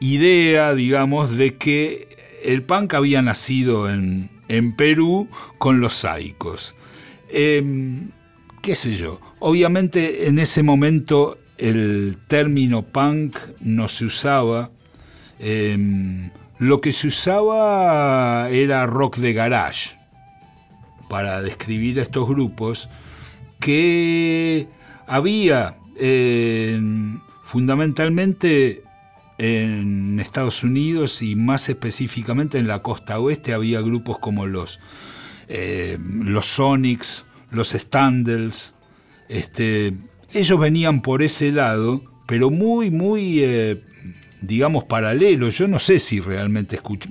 idea, 0.00 0.74
digamos, 0.74 1.36
de 1.36 1.54
que 1.54 2.08
el 2.42 2.64
punk 2.64 2.94
había 2.94 3.22
nacido 3.22 3.88
en, 3.88 4.28
en 4.48 4.74
Perú 4.74 5.28
con 5.58 5.80
los 5.80 5.94
saicos. 5.94 6.74
Eh, 7.28 7.62
qué 8.60 8.74
sé 8.74 8.96
yo, 8.96 9.20
obviamente 9.38 10.26
en 10.26 10.40
ese 10.40 10.64
momento 10.64 11.38
el 11.58 12.18
término 12.26 12.82
punk 12.82 13.38
no 13.60 13.86
se 13.86 14.06
usaba, 14.06 14.72
eh, 15.38 16.28
lo 16.58 16.80
que 16.80 16.90
se 16.90 17.06
usaba 17.06 18.50
era 18.50 18.84
rock 18.86 19.18
de 19.18 19.32
garage 19.32 19.96
para 21.08 21.40
describir 21.40 22.00
estos 22.00 22.26
grupos 22.26 22.88
que 23.58 24.68
había 25.06 25.76
fundamentalmente 27.44 28.82
en 29.38 30.18
Estados 30.18 30.64
Unidos 30.64 31.22
y 31.22 31.36
más 31.36 31.68
específicamente 31.68 32.58
en 32.58 32.66
la 32.66 32.82
costa 32.82 33.20
oeste 33.20 33.54
había 33.54 33.80
grupos 33.80 34.18
como 34.18 34.46
los, 34.46 34.80
eh, 35.48 35.96
los 36.00 36.46
Sonics, 36.46 37.24
los 37.50 37.70
Standells, 37.70 38.74
este, 39.28 39.94
ellos 40.32 40.58
venían 40.58 41.02
por 41.02 41.22
ese 41.22 41.52
lado, 41.52 42.02
pero 42.26 42.50
muy, 42.50 42.90
muy, 42.90 43.40
eh, 43.40 43.82
digamos, 44.42 44.84
paralelo. 44.84 45.48
Yo 45.50 45.68
no 45.68 45.78
sé 45.78 45.98
si 46.00 46.20
realmente 46.20 46.76
escuché, 46.76 47.08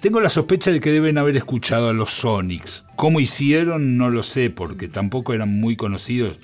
Tengo 0.00 0.22
la 0.22 0.30
sospecha 0.30 0.70
de 0.70 0.80
que 0.80 0.90
deben 0.90 1.18
haber 1.18 1.36
escuchado 1.36 1.90
a 1.90 1.92
los 1.92 2.10
Sonics. 2.10 2.86
¿Cómo 2.96 3.20
hicieron? 3.20 3.98
No 3.98 4.08
lo 4.08 4.22
sé, 4.22 4.48
porque 4.48 4.88
tampoco 4.88 5.34
eran 5.34 5.60
muy 5.60 5.76
conocidos, 5.76 6.40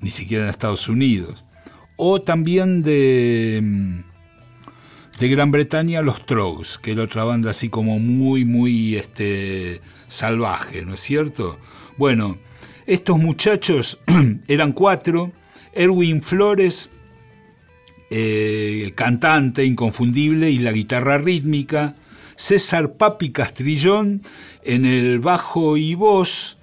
ni 0.00 0.10
siquiera 0.10 0.44
en 0.44 0.50
Estados 0.50 0.88
Unidos. 0.88 1.44
O 1.96 2.22
también 2.22 2.82
de, 2.82 3.60
mm, 3.60 3.98
de 5.18 5.28
Gran 5.28 5.50
Bretaña, 5.50 6.00
los 6.00 6.24
Trogs, 6.26 6.78
que 6.78 6.92
era 6.92 7.02
otra 7.02 7.24
banda 7.24 7.50
así 7.50 7.68
como 7.68 7.98
muy, 7.98 8.44
muy 8.44 8.94
este, 8.94 9.80
salvaje, 10.06 10.84
¿no 10.84 10.94
es 10.94 11.00
cierto? 11.00 11.58
Bueno, 11.96 12.38
estos 12.86 13.18
muchachos 13.18 13.98
eran 14.46 14.72
cuatro. 14.72 15.32
Erwin 15.72 16.22
Flores, 16.22 16.90
eh, 18.10 18.82
el 18.84 18.94
cantante 18.94 19.64
inconfundible 19.64 20.52
y 20.52 20.60
la 20.60 20.70
guitarra 20.70 21.18
rítmica, 21.18 21.96
César 22.36 22.94
Papi 22.94 23.30
Castrillón 23.30 24.22
en 24.62 24.84
el 24.84 25.20
bajo 25.20 25.76
y 25.76 25.94
voz, 25.94 26.58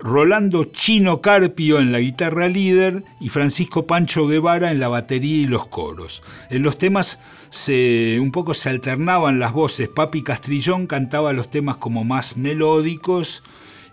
Rolando 0.00 0.64
Chino 0.64 1.20
Carpio 1.20 1.78
en 1.78 1.92
la 1.92 2.00
guitarra 2.00 2.48
líder 2.48 3.04
y 3.20 3.28
Francisco 3.28 3.86
Pancho 3.86 4.26
Guevara 4.26 4.70
en 4.70 4.80
la 4.80 4.88
batería 4.88 5.42
y 5.42 5.46
los 5.46 5.66
coros. 5.66 6.22
En 6.50 6.62
los 6.62 6.78
temas 6.78 7.20
se, 7.50 8.18
un 8.20 8.32
poco 8.32 8.54
se 8.54 8.68
alternaban 8.68 9.38
las 9.38 9.52
voces. 9.52 9.88
Papi 9.88 10.22
Castrillón 10.22 10.86
cantaba 10.86 11.32
los 11.32 11.50
temas 11.50 11.76
como 11.76 12.04
más 12.04 12.36
melódicos 12.36 13.42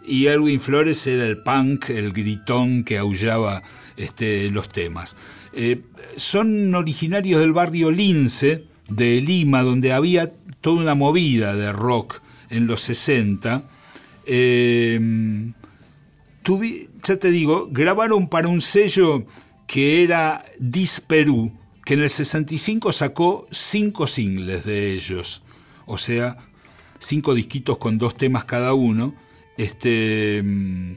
y 0.06 0.28
Erwin 0.28 0.62
Flores 0.62 1.06
era 1.08 1.26
el 1.26 1.44
punk, 1.44 1.90
el 1.90 2.14
gritón 2.14 2.84
que 2.84 2.98
aullaba 2.98 3.64
este, 3.98 4.50
los 4.52 4.70
temas. 4.70 5.16
Eh, 5.54 5.82
son 6.16 6.74
originarios 6.76 7.42
del 7.42 7.54
barrio 7.54 7.92
Lince 7.92 8.69
de 8.90 9.22
Lima, 9.22 9.64
donde 9.64 9.94
había 9.94 10.32
toda 10.62 10.82
una 10.82 10.96
movida 10.96 11.56
de 11.56 11.72
rock 11.72 12.22
en 12.50 12.68
los 12.68 12.82
60. 12.82 13.64
Eh, 14.26 15.00
tuvi- 16.44 16.90
ya 17.04 17.18
te 17.18 17.32
digo, 17.32 17.68
grabaron 17.72 18.28
para 18.30 18.48
un 18.48 18.62
sello 18.62 19.26
que 19.68 20.04
era 20.04 20.46
Dis 20.60 21.00
Perú, 21.00 21.52
que 21.86 21.94
en 21.96 22.02
el 22.02 22.10
65 22.10 22.92
sacó 22.92 23.48
cinco 23.52 24.08
singles 24.08 24.66
de 24.66 24.94
ellos. 24.94 25.42
O 25.86 25.98
sea, 25.98 26.38
cinco 27.00 27.34
disquitos 27.34 27.78
con 27.78 27.98
dos 27.98 28.16
temas 28.16 28.46
cada 28.46 28.74
uno. 28.74 29.16
Este, 29.58 30.42
mm, 30.44 30.94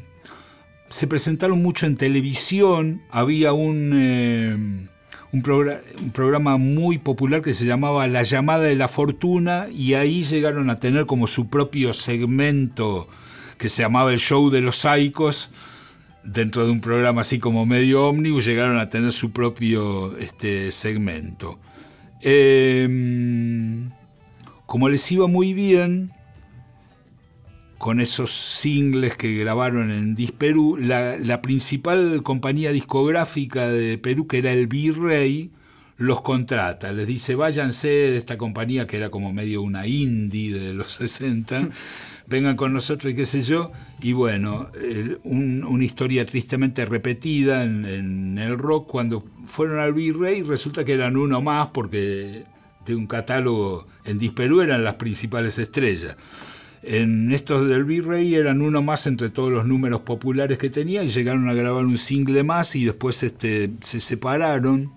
se 0.89 1.07
presentaron 1.07 1.63
mucho 1.63 1.87
en 1.87 1.97
televisión, 1.97 3.03
había 3.11 3.53
un, 3.53 3.91
eh, 3.95 4.89
un, 5.33 5.43
progra- 5.43 5.81
un 6.01 6.11
programa 6.11 6.57
muy 6.59 6.99
popular 6.99 7.41
que 7.43 7.55
se 7.55 7.65
llamaba 7.65 8.07
La 8.07 8.23
llamada 8.23 8.65
de 8.65 8.77
la 8.77 8.89
fortuna 8.89 9.67
y 9.73 9.95
ahí 9.95 10.25
llegaron 10.25 10.71
a 10.71 10.79
tener 10.79 11.07
como 11.07 11.27
su 11.27 11.49
propio 11.49 11.95
segmento 11.95 13.09
que 13.59 13.69
se 13.69 13.83
llamaba 13.83 14.13
el 14.13 14.19
show 14.19 14.51
de 14.51 14.61
los 14.61 14.77
psicos, 14.77 15.51
dentro 16.25 16.65
de 16.65 16.73
un 16.73 16.81
programa 16.81 17.21
así 17.21 17.39
como 17.39 17.65
medio 17.65 18.09
ómnibus, 18.09 18.45
llegaron 18.45 18.79
a 18.79 18.91
tener 18.91 19.13
su 19.13 19.33
propio 19.33 20.17
este, 20.19 20.73
segmento. 20.73 21.59
Eh, 22.21 22.89
como 24.67 24.89
les 24.89 25.11
iba 25.13 25.27
muy 25.29 25.53
bien, 25.53 26.13
con 27.83 27.99
esos 27.99 28.31
singles 28.31 29.17
que 29.17 29.37
grabaron 29.39 29.91
en 29.91 30.15
Dis 30.15 30.31
Perú, 30.31 30.79
la, 30.81 31.43
principal 31.43 32.23
compañía 32.23 32.71
discográfica 32.71 33.69
de 33.69 33.99
Perú, 33.99 34.29
que 34.29 34.39
era 34.39 34.53
el 34.53 34.69
Virrey, 34.69 35.51
los 35.97 36.21
contrata, 36.21 36.93
les 36.93 37.09
dice 37.09 37.35
váyanse 37.35 37.89
de 37.89 38.19
esta 38.19 38.39
compañía 38.39 38.87
que 38.87 38.99
era 38.99 39.11
como 39.11 39.33
medio 39.33 39.63
una 39.63 39.89
indie 39.89 40.57
de 40.57 40.75
los 40.75 40.93
60, 40.93 41.71
vengan 42.29 42.55
con 42.55 42.73
nosotros 42.73 43.15
y 43.15 43.17
qué 43.17 43.27
sé 43.27 43.43
yo, 43.43 43.73
y 44.01 44.13
bueno, 44.13 44.71
una 45.25 45.85
historia 45.85 46.25
tristemente 46.25 46.85
repetida 46.85 47.65
en, 47.65 47.85
en 47.85 48.39
el 48.39 48.59
rock, 48.59 48.89
cuando 48.93 49.25
fueron 49.47 49.81
al 49.81 49.93
Virrey 49.93 50.43
resulta 50.43 50.85
que 50.85 50.93
eran 50.93 51.17
uno 51.17 51.43
más 51.43 51.71
porque 51.75 52.45
de 52.87 52.95
un 52.95 53.09
catálogo 53.09 53.89
en 54.05 54.21
Dis 54.21 54.31
Perú 54.31 54.61
eran 54.61 54.85
las 54.85 54.95
principales 54.95 55.59
estrellas. 55.59 56.17
En 56.83 57.31
estos 57.31 57.69
del 57.69 57.85
Virrey 57.85 58.35
eran 58.35 58.61
uno 58.61 58.83
más 58.83 59.07
entre 59.07 59.31
todos 59.31 59.53
los 59.53 59.67
números 59.67 60.01
populares 60.01 60.59
que 60.59 60.69
tenía 60.69 61.05
y 61.05 61.11
llegaron 61.11 61.49
a 61.49 61.55
grabar 61.55 61.85
un 61.85 61.97
single 61.97 62.43
más 62.43 62.75
y 62.75 62.85
después 62.85 63.23
este, 63.23 63.71
se 63.81 64.01
separaron. 64.01 64.93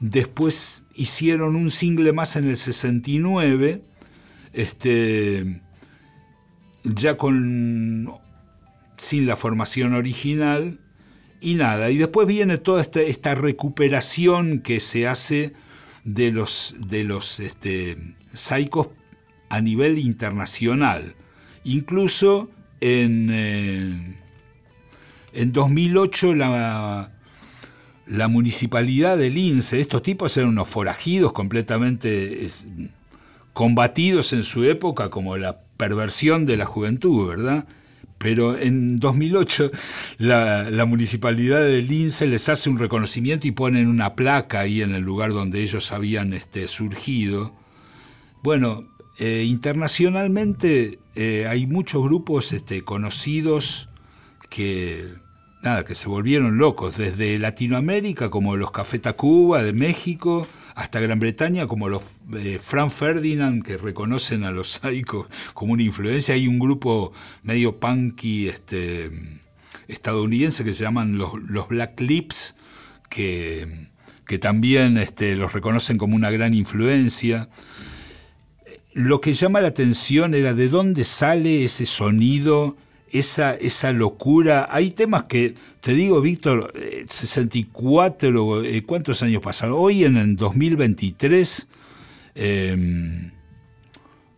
Después 0.00 0.84
hicieron 0.94 1.56
un 1.56 1.70
single 1.70 2.12
más 2.12 2.36
en 2.36 2.48
el 2.48 2.58
69, 2.58 3.80
este, 4.52 5.62
ya 6.84 7.16
con 7.16 8.12
sin 8.98 9.26
la 9.26 9.36
formación 9.36 9.94
original 9.94 10.78
y 11.40 11.54
nada. 11.54 11.90
Y 11.90 11.96
después 11.96 12.28
viene 12.28 12.58
toda 12.58 12.82
esta, 12.82 13.34
recuperación 13.34 14.60
que 14.60 14.78
se 14.78 15.06
hace 15.06 15.54
de 16.04 16.30
los, 16.30 16.76
de 16.78 17.04
los 17.04 17.40
este, 17.40 17.96
psicos 18.34 18.88
a 19.54 19.60
nivel 19.60 19.98
internacional. 19.98 21.14
Incluso 21.62 22.50
en, 22.80 23.28
eh, 23.30 24.16
en 25.32 25.52
2008 25.52 26.34
la, 26.34 27.12
la 28.06 28.28
municipalidad 28.28 29.16
de 29.16 29.30
Lince, 29.30 29.80
estos 29.80 30.02
tipos 30.02 30.36
eran 30.36 30.50
unos 30.50 30.68
forajidos 30.68 31.32
completamente 31.32 32.48
combatidos 33.52 34.32
en 34.32 34.42
su 34.42 34.64
época 34.64 35.08
como 35.10 35.36
la 35.36 35.60
perversión 35.76 36.44
de 36.46 36.56
la 36.56 36.64
juventud, 36.64 37.28
¿verdad? 37.28 37.66
Pero 38.18 38.58
en 38.58 38.98
2008 38.98 39.70
la, 40.18 40.68
la 40.68 40.84
municipalidad 40.84 41.62
de 41.62 41.80
Lince 41.80 42.26
les 42.26 42.48
hace 42.48 42.68
un 42.70 42.78
reconocimiento 42.78 43.46
y 43.46 43.52
ponen 43.52 43.86
una 43.86 44.16
placa 44.16 44.60
ahí 44.60 44.82
en 44.82 44.94
el 44.94 45.02
lugar 45.02 45.32
donde 45.32 45.62
ellos 45.62 45.92
habían 45.92 46.32
este, 46.32 46.66
surgido. 46.66 47.54
Bueno, 48.42 48.84
eh, 49.18 49.44
internacionalmente 49.46 50.98
eh, 51.14 51.46
hay 51.48 51.66
muchos 51.66 52.02
grupos 52.02 52.52
este, 52.52 52.82
conocidos 52.82 53.88
que, 54.50 55.14
nada, 55.62 55.84
que 55.84 55.94
se 55.94 56.08
volvieron 56.08 56.58
locos, 56.58 56.96
desde 56.96 57.38
Latinoamérica 57.38 58.30
como 58.30 58.56
los 58.56 58.72
Café 58.72 58.98
Tacuba 58.98 59.62
de 59.62 59.72
México, 59.72 60.48
hasta 60.74 60.98
Gran 60.98 61.20
Bretaña 61.20 61.68
como 61.68 61.88
los 61.88 62.02
eh, 62.34 62.58
Frank 62.60 62.90
Ferdinand, 62.90 63.62
que 63.62 63.76
reconocen 63.76 64.42
a 64.42 64.50
los 64.50 64.72
Psychos 64.72 65.28
como 65.54 65.74
una 65.74 65.84
influencia. 65.84 66.34
Hay 66.34 66.48
un 66.48 66.58
grupo 66.58 67.12
medio 67.44 67.78
punky 67.78 68.48
este, 68.48 69.12
estadounidense 69.86 70.64
que 70.64 70.74
se 70.74 70.82
llaman 70.82 71.18
los, 71.18 71.40
los 71.48 71.68
Black 71.68 72.00
Lips, 72.00 72.56
que, 73.08 73.88
que 74.26 74.38
también 74.38 74.98
este, 74.98 75.36
los 75.36 75.52
reconocen 75.52 75.98
como 75.98 76.16
una 76.16 76.32
gran 76.32 76.52
influencia 76.52 77.48
lo 78.94 79.20
que 79.20 79.34
llama 79.34 79.60
la 79.60 79.68
atención 79.68 80.34
era 80.34 80.54
de 80.54 80.68
dónde 80.68 81.04
sale 81.04 81.64
ese 81.64 81.84
sonido, 81.84 82.76
esa, 83.10 83.54
esa 83.54 83.92
locura. 83.92 84.68
Hay 84.70 84.92
temas 84.92 85.24
que, 85.24 85.54
te 85.80 85.92
digo, 85.92 86.20
Víctor, 86.20 86.72
eh, 86.76 87.04
64, 87.08 88.64
eh, 88.64 88.82
¿cuántos 88.84 89.22
años 89.22 89.42
pasaron? 89.42 89.76
Hoy 89.78 90.04
en 90.04 90.16
el 90.16 90.36
2023 90.36 91.68
eh, 92.36 93.30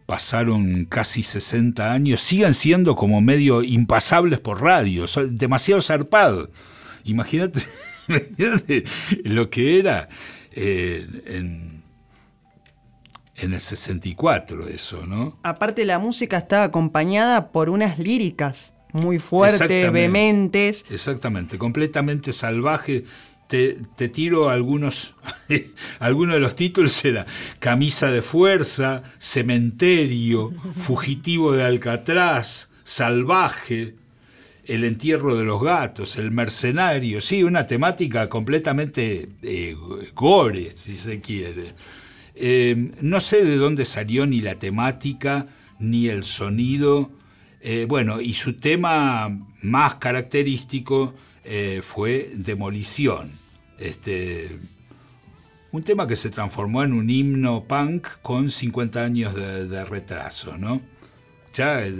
pasaron 0.06 0.86
casi 0.86 1.22
60 1.22 1.92
años, 1.92 2.20
sigan 2.20 2.54
siendo 2.54 2.96
como 2.96 3.20
medio 3.20 3.62
impasables 3.62 4.38
por 4.38 4.62
radio, 4.62 5.04
demasiado 5.30 5.82
zarpados. 5.82 6.48
Imagínate, 7.04 7.60
imagínate 8.08 8.84
lo 9.24 9.50
que 9.50 9.78
era 9.78 10.08
eh, 10.52 11.06
en 11.26 11.75
en 13.38 13.52
el 13.52 13.60
64 13.60 14.68
eso, 14.68 15.06
¿no? 15.06 15.38
Aparte 15.42 15.84
la 15.84 15.98
música 15.98 16.38
está 16.38 16.64
acompañada 16.64 17.52
por 17.52 17.68
unas 17.70 17.98
líricas 17.98 18.72
muy 18.92 19.18
fuertes, 19.18 19.60
Exactamente. 19.60 19.90
vehementes. 19.90 20.84
Exactamente, 20.90 21.58
completamente 21.58 22.32
salvaje. 22.32 23.04
Te, 23.46 23.78
te 23.94 24.08
tiro 24.08 24.48
algunos, 24.48 25.14
algunos 26.00 26.34
de 26.34 26.40
los 26.40 26.56
títulos 26.56 27.04
era 27.04 27.26
Camisa 27.60 28.10
de 28.10 28.22
Fuerza, 28.22 29.04
Cementerio, 29.18 30.52
Fugitivo 30.76 31.52
de 31.52 31.62
Alcatraz, 31.62 32.70
Salvaje, 32.82 33.94
El 34.64 34.82
Entierro 34.82 35.36
de 35.36 35.44
los 35.44 35.62
Gatos, 35.62 36.16
El 36.16 36.32
Mercenario, 36.32 37.20
sí, 37.20 37.44
una 37.44 37.68
temática 37.68 38.28
completamente 38.28 39.28
eh, 39.42 39.76
gore, 40.14 40.72
si 40.74 40.96
se 40.96 41.20
quiere. 41.20 41.74
Eh, 42.36 42.90
no 43.00 43.20
sé 43.20 43.44
de 43.44 43.56
dónde 43.56 43.84
salió 43.84 44.26
ni 44.26 44.40
la 44.40 44.56
temática, 44.58 45.46
ni 45.78 46.08
el 46.08 46.24
sonido. 46.24 47.10
Eh, 47.60 47.86
bueno, 47.88 48.20
y 48.20 48.34
su 48.34 48.54
tema 48.54 49.38
más 49.62 49.94
característico 49.96 51.14
eh, 51.44 51.80
fue 51.82 52.30
Demolición. 52.34 53.32
Este, 53.78 54.50
un 55.72 55.82
tema 55.82 56.06
que 56.06 56.16
se 56.16 56.30
transformó 56.30 56.82
en 56.82 56.92
un 56.92 57.08
himno 57.10 57.64
punk 57.64 58.06
con 58.22 58.50
50 58.50 59.02
años 59.02 59.34
de, 59.34 59.66
de 59.66 59.84
retraso, 59.84 60.56
¿no? 60.56 60.80
Ya 61.54 61.86
eh, 61.86 61.92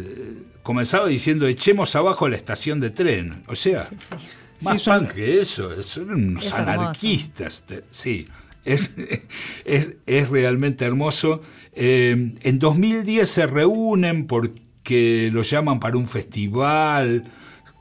comenzaba 0.63 1.09
diciendo 1.09 1.47
echemos 1.47 1.97
abajo 1.97 2.29
la 2.29 2.37
estación 2.37 2.79
de 2.81 2.91
tren, 2.91 3.43
o 3.47 3.55
sea, 3.55 3.85
Sí, 3.87 3.97
sí. 3.99 4.15
más 4.63 4.75
Sí, 4.79 4.85
son- 4.85 5.01
punk 5.07 5.15
que 5.15 5.41
eso, 5.41 5.83
son 5.83 6.11
unos 6.11 6.47
Es 6.47 6.55
anarquistas, 6.55 7.65
te- 7.67 7.85
sí. 7.91 8.27
Es, 8.67 8.97
es, 9.65 9.97
es 10.05 10.29
realmente 10.29 10.85
hermoso. 10.85 11.41
Eh, 11.73 12.35
en 12.41 12.59
2010 12.59 13.29
se 13.29 13.47
reúnen 13.47 14.27
porque 14.27 15.31
lo 15.33 15.43
llaman 15.43 15.79
para 15.79 15.97
un 15.97 16.09
festival, 16.09 17.25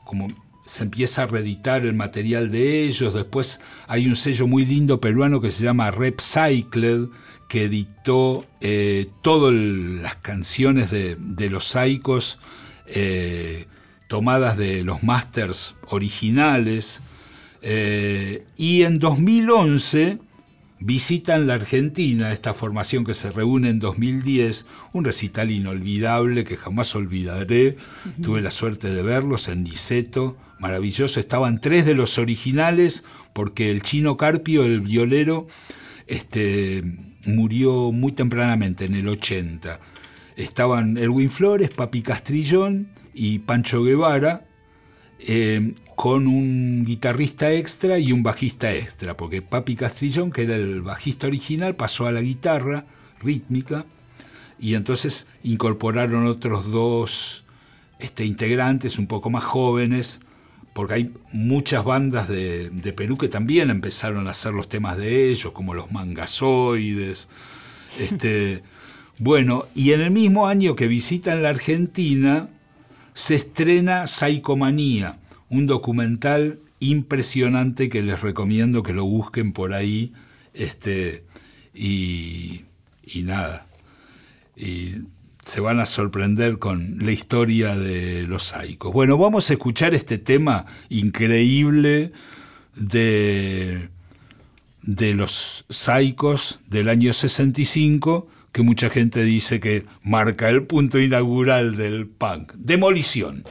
como 0.04 0.28
se 0.64 0.84
empieza 0.84 1.24
a 1.24 1.26
reeditar 1.26 1.84
el 1.84 1.94
material 1.94 2.50
de 2.50 2.84
ellos. 2.84 3.14
Después 3.14 3.60
hay 3.88 4.06
un 4.06 4.14
sello 4.14 4.46
muy 4.46 4.64
lindo 4.64 5.00
peruano 5.00 5.40
que 5.40 5.50
se 5.50 5.64
llama 5.64 5.90
Repcycled, 5.90 7.08
que 7.48 7.64
editó 7.64 8.46
eh, 8.60 9.08
todas 9.22 9.52
las 9.54 10.16
canciones 10.16 10.90
de, 10.92 11.16
de 11.18 11.50
los 11.50 11.64
Saicos 11.64 12.38
eh, 12.86 13.66
tomadas 14.06 14.56
de 14.56 14.84
los 14.84 15.02
masters 15.02 15.74
originales. 15.88 17.02
Y 18.56 18.82
en 18.82 19.00
2011 19.00 20.20
visitan 20.78 21.46
la 21.46 21.54
Argentina, 21.54 22.32
esta 22.32 22.54
formación 22.54 23.04
que 23.04 23.14
se 23.14 23.30
reúne 23.30 23.70
en 23.70 23.78
2010, 23.78 24.66
un 24.92 25.04
recital 25.04 25.50
inolvidable 25.50 26.44
que 26.44 26.56
jamás 26.56 26.94
olvidaré. 26.94 27.76
Tuve 28.22 28.40
la 28.40 28.50
suerte 28.50 28.90
de 28.90 29.02
verlos 29.02 29.48
en 29.48 29.62
Niceto, 29.62 30.36
maravilloso. 30.58 31.18
Estaban 31.18 31.60
tres 31.60 31.86
de 31.86 31.94
los 31.94 32.18
originales, 32.18 33.04
porque 33.32 33.70
el 33.70 33.82
chino 33.82 34.16
Carpio, 34.16 34.64
el 34.64 34.80
violero, 34.80 35.46
este, 36.06 36.84
murió 37.24 37.92
muy 37.92 38.12
tempranamente, 38.12 38.84
en 38.84 38.94
el 38.94 39.08
80. 39.08 39.80
Estaban 40.36 40.98
Erwin 40.98 41.30
Flores, 41.30 41.70
Papi 41.70 42.02
Castrillón 42.02 42.88
y 43.14 43.38
Pancho 43.40 43.82
Guevara, 43.82 44.46
eh, 45.18 45.74
con 45.96 46.26
un 46.26 46.84
guitarrista 46.84 47.50
extra 47.52 47.98
y 47.98 48.12
un 48.12 48.22
bajista 48.22 48.72
extra, 48.72 49.16
porque 49.16 49.40
Papi 49.40 49.76
Castrillón, 49.76 50.30
que 50.30 50.42
era 50.42 50.54
el 50.54 50.82
bajista 50.82 51.26
original, 51.26 51.74
pasó 51.74 52.06
a 52.06 52.12
la 52.12 52.20
guitarra 52.20 52.84
rítmica 53.18 53.86
y 54.58 54.74
entonces 54.74 55.26
incorporaron 55.42 56.26
otros 56.26 56.70
dos 56.70 57.44
este, 57.98 58.26
integrantes 58.26 58.98
un 58.98 59.06
poco 59.06 59.30
más 59.30 59.44
jóvenes, 59.44 60.20
porque 60.74 60.94
hay 60.94 61.12
muchas 61.32 61.82
bandas 61.82 62.28
de, 62.28 62.68
de 62.68 62.92
Perú 62.92 63.16
que 63.16 63.28
también 63.28 63.70
empezaron 63.70 64.28
a 64.28 64.32
hacer 64.32 64.52
los 64.52 64.68
temas 64.68 64.98
de 64.98 65.30
ellos, 65.30 65.52
como 65.52 65.74
los 65.74 65.90
mangazoides. 65.90 67.28
Este, 67.98 68.62
bueno, 69.18 69.64
y 69.74 69.92
en 69.92 70.02
el 70.02 70.10
mismo 70.10 70.46
año 70.48 70.76
que 70.76 70.86
visitan 70.86 71.42
la 71.42 71.48
Argentina, 71.48 72.50
se 73.14 73.36
estrena 73.36 74.06
Psicomanía, 74.06 75.16
un 75.48 75.66
documental 75.66 76.58
impresionante 76.80 77.88
que 77.88 78.02
les 78.02 78.20
recomiendo 78.20 78.82
que 78.82 78.92
lo 78.92 79.04
busquen 79.04 79.52
por 79.52 79.72
ahí. 79.72 80.12
Este, 80.54 81.24
y, 81.74 82.62
y 83.04 83.22
nada. 83.22 83.66
Y 84.56 84.94
se 85.44 85.60
van 85.60 85.78
a 85.78 85.86
sorprender 85.86 86.58
con 86.58 86.96
la 86.98 87.12
historia 87.12 87.76
de 87.76 88.22
los 88.22 88.44
saicos. 88.44 88.92
Bueno, 88.92 89.16
vamos 89.16 89.48
a 89.48 89.52
escuchar 89.52 89.94
este 89.94 90.18
tema 90.18 90.66
increíble 90.88 92.12
de, 92.74 93.88
de 94.82 95.14
los 95.14 95.64
saicos 95.68 96.60
del 96.68 96.88
año 96.88 97.12
65, 97.12 98.28
que 98.50 98.62
mucha 98.62 98.88
gente 98.88 99.22
dice 99.22 99.60
que 99.60 99.84
marca 100.02 100.48
el 100.48 100.64
punto 100.64 100.98
inaugural 100.98 101.76
del 101.76 102.06
punk. 102.06 102.52
Demolición. 102.54 103.44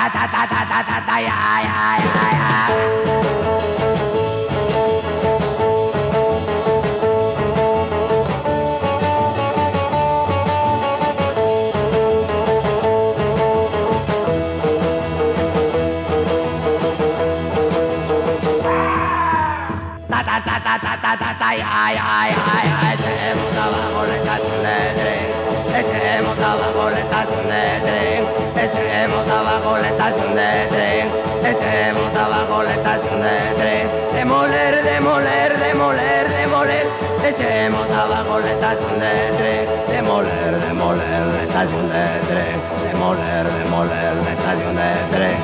Ta 0.00 0.08
ta 0.08 0.24
ta 0.32 0.42
ta 0.48 0.60
ta 0.70 0.80
ta 0.88 0.98
ta 1.08 1.16
ya 1.20 1.36
ya 1.60 1.76
ya 2.00 2.24
ya. 2.38 3.60
Ta 20.10 20.20
ta 20.24 20.36
ta 20.40 20.56
ta 20.64 20.94
ta 21.04 21.12
ta 21.20 21.30
ta 21.40 21.50
ya 21.52 21.90
ya 21.98 22.08
ya 22.32 22.46
ya. 22.68 23.99
Echemos 25.80 26.38
abajo 26.38 26.90
la 26.90 27.00
estación 27.00 27.48
de 27.48 27.80
tren. 27.86 28.26
Echemos 28.64 29.26
abajo 29.28 29.78
la 29.78 29.88
estación 29.88 30.34
de 30.34 30.66
tren. 30.68 31.08
Echemos 31.42 32.14
abajo 32.14 32.62
la 32.62 32.74
estación 32.74 33.20
de 33.22 33.54
tren. 33.56 33.88
Demoler, 34.12 34.84
demoler, 34.84 35.58
demoler, 35.58 36.28
demoler. 36.28 36.86
Echemos 37.24 37.88
abajo 37.90 38.40
la 38.40 38.50
estación 38.50 39.00
de 39.00 39.32
tren. 39.38 39.68
Demoler, 39.88 40.60
demoler 40.68 41.26
la 41.26 41.42
estación 41.44 41.88
de 41.88 42.04
tren. 42.28 42.60
Demoler, 42.84 43.44
demoler 43.64 44.16
la 44.16 44.30
estación 44.32 44.76
de 44.76 45.16
tren. 45.16 45.38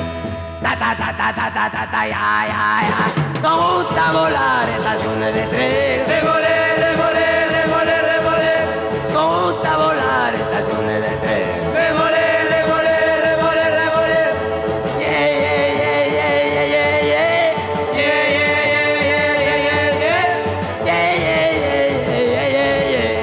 Ta 0.62 0.76
ta 0.76 0.94
ta 1.00 1.16
ta 1.16 1.32
ta 1.34 1.50
ta 1.54 1.70
ta 1.70 1.90
ta 1.90 2.06
ya 2.06 2.44
ya 2.52 2.62
ya. 2.88 3.40
Nos 3.42 3.84
gusta 3.84 4.12
volar 4.12 4.68
estaciones 4.68 5.34
de 5.34 5.42
tren. 5.46 6.06
Demoler, 6.06 6.76
demoler, 6.76 7.15
volar 10.26 10.34
estaciones 10.34 11.00
de 11.02 11.16
tren. 11.18 11.72
Demoler, 11.72 12.48
demoler, 12.50 13.22
demoler, 13.26 13.72
demoler. 13.78 14.32
Yeah, 14.98 15.28
yeah, 15.42 15.70
yeah, 15.80 16.02
yeah, 16.06 16.42
yeah, 16.46 16.74
yeah, 16.74 17.00
yeah. 17.10 17.54
Yeah, 17.96 18.22
yeah, 18.36 18.62
yeah, 18.66 18.94
yeah, 19.06 19.30
yeah, 19.46 19.58
yeah, 19.66 19.92
yeah. 20.02 20.24
Yeah, 20.86 21.08
yeah, 21.24 21.44
yeah, 21.62 21.84
yeah, 21.86 22.26
yeah, 22.26 22.54
yeah, 22.56 22.74
yeah. 22.94 23.14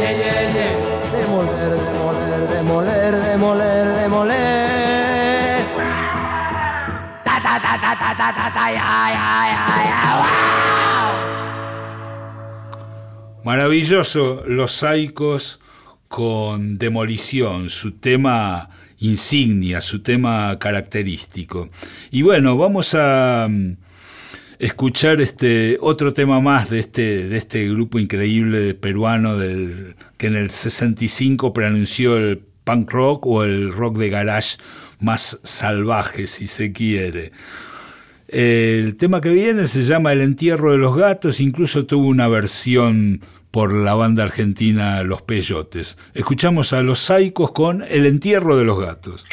Yeah, 0.00 0.22
yeah, 0.22 0.56
yeah. 0.56 0.74
Demoler, 1.12 1.72
demoler, 1.84 2.42
demoler, 2.52 3.12
demoler, 3.24 3.86
demoler. 3.98 4.52
Ta 7.24 7.34
ta 7.44 7.54
ta 7.58 7.72
ta 7.82 7.92
ta 8.00 8.10
ta 8.18 8.28
ta 8.32 8.46
ta 8.56 8.64
Maravilloso, 13.44 14.42
Los 14.46 14.72
Saicos 14.72 15.60
con 16.08 16.78
Demolición, 16.78 17.68
su 17.68 17.92
tema 17.92 18.70
insignia, 19.00 19.82
su 19.82 20.00
tema 20.00 20.58
característico. 20.58 21.68
Y 22.10 22.22
bueno, 22.22 22.56
vamos 22.56 22.94
a 22.94 23.46
mm, 23.50 23.76
escuchar 24.58 25.20
este 25.20 25.76
otro 25.82 26.14
tema 26.14 26.40
más 26.40 26.70
de 26.70 26.80
este, 26.80 27.28
de 27.28 27.36
este 27.36 27.68
grupo 27.68 27.98
increíble 27.98 28.72
peruano 28.72 29.36
del, 29.36 29.94
que 30.16 30.28
en 30.28 30.36
el 30.36 30.50
65 30.50 31.52
pronunció 31.52 32.16
el 32.16 32.40
punk 32.64 32.90
rock 32.90 33.26
o 33.26 33.44
el 33.44 33.72
rock 33.72 33.98
de 33.98 34.08
garage 34.08 34.56
más 35.00 35.38
salvaje, 35.42 36.28
si 36.28 36.46
se 36.46 36.72
quiere. 36.72 37.32
El 38.26 38.96
tema 38.96 39.20
que 39.20 39.30
viene 39.30 39.66
se 39.66 39.82
llama 39.82 40.12
El 40.12 40.22
entierro 40.22 40.72
de 40.72 40.78
los 40.78 40.96
gatos, 40.96 41.40
incluso 41.40 41.84
tuvo 41.84 42.08
una 42.08 42.26
versión 42.26 43.20
por 43.54 43.72
la 43.72 43.94
banda 43.94 44.24
argentina 44.24 45.00
Los 45.04 45.22
Peyotes. 45.22 45.96
Escuchamos 46.12 46.72
a 46.72 46.82
Los 46.82 46.98
Saicos 46.98 47.52
con 47.52 47.82
El 47.82 48.04
entierro 48.04 48.56
de 48.56 48.64
los 48.64 48.80
gatos. 48.80 49.24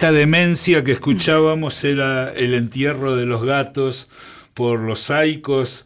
Esta 0.00 0.12
demencia 0.12 0.82
que 0.82 0.92
escuchábamos 0.92 1.84
era 1.84 2.32
El 2.32 2.54
entierro 2.54 3.16
de 3.16 3.26
los 3.26 3.44
gatos 3.44 4.08
por 4.54 4.80
los 4.80 5.00
Saicos, 5.00 5.84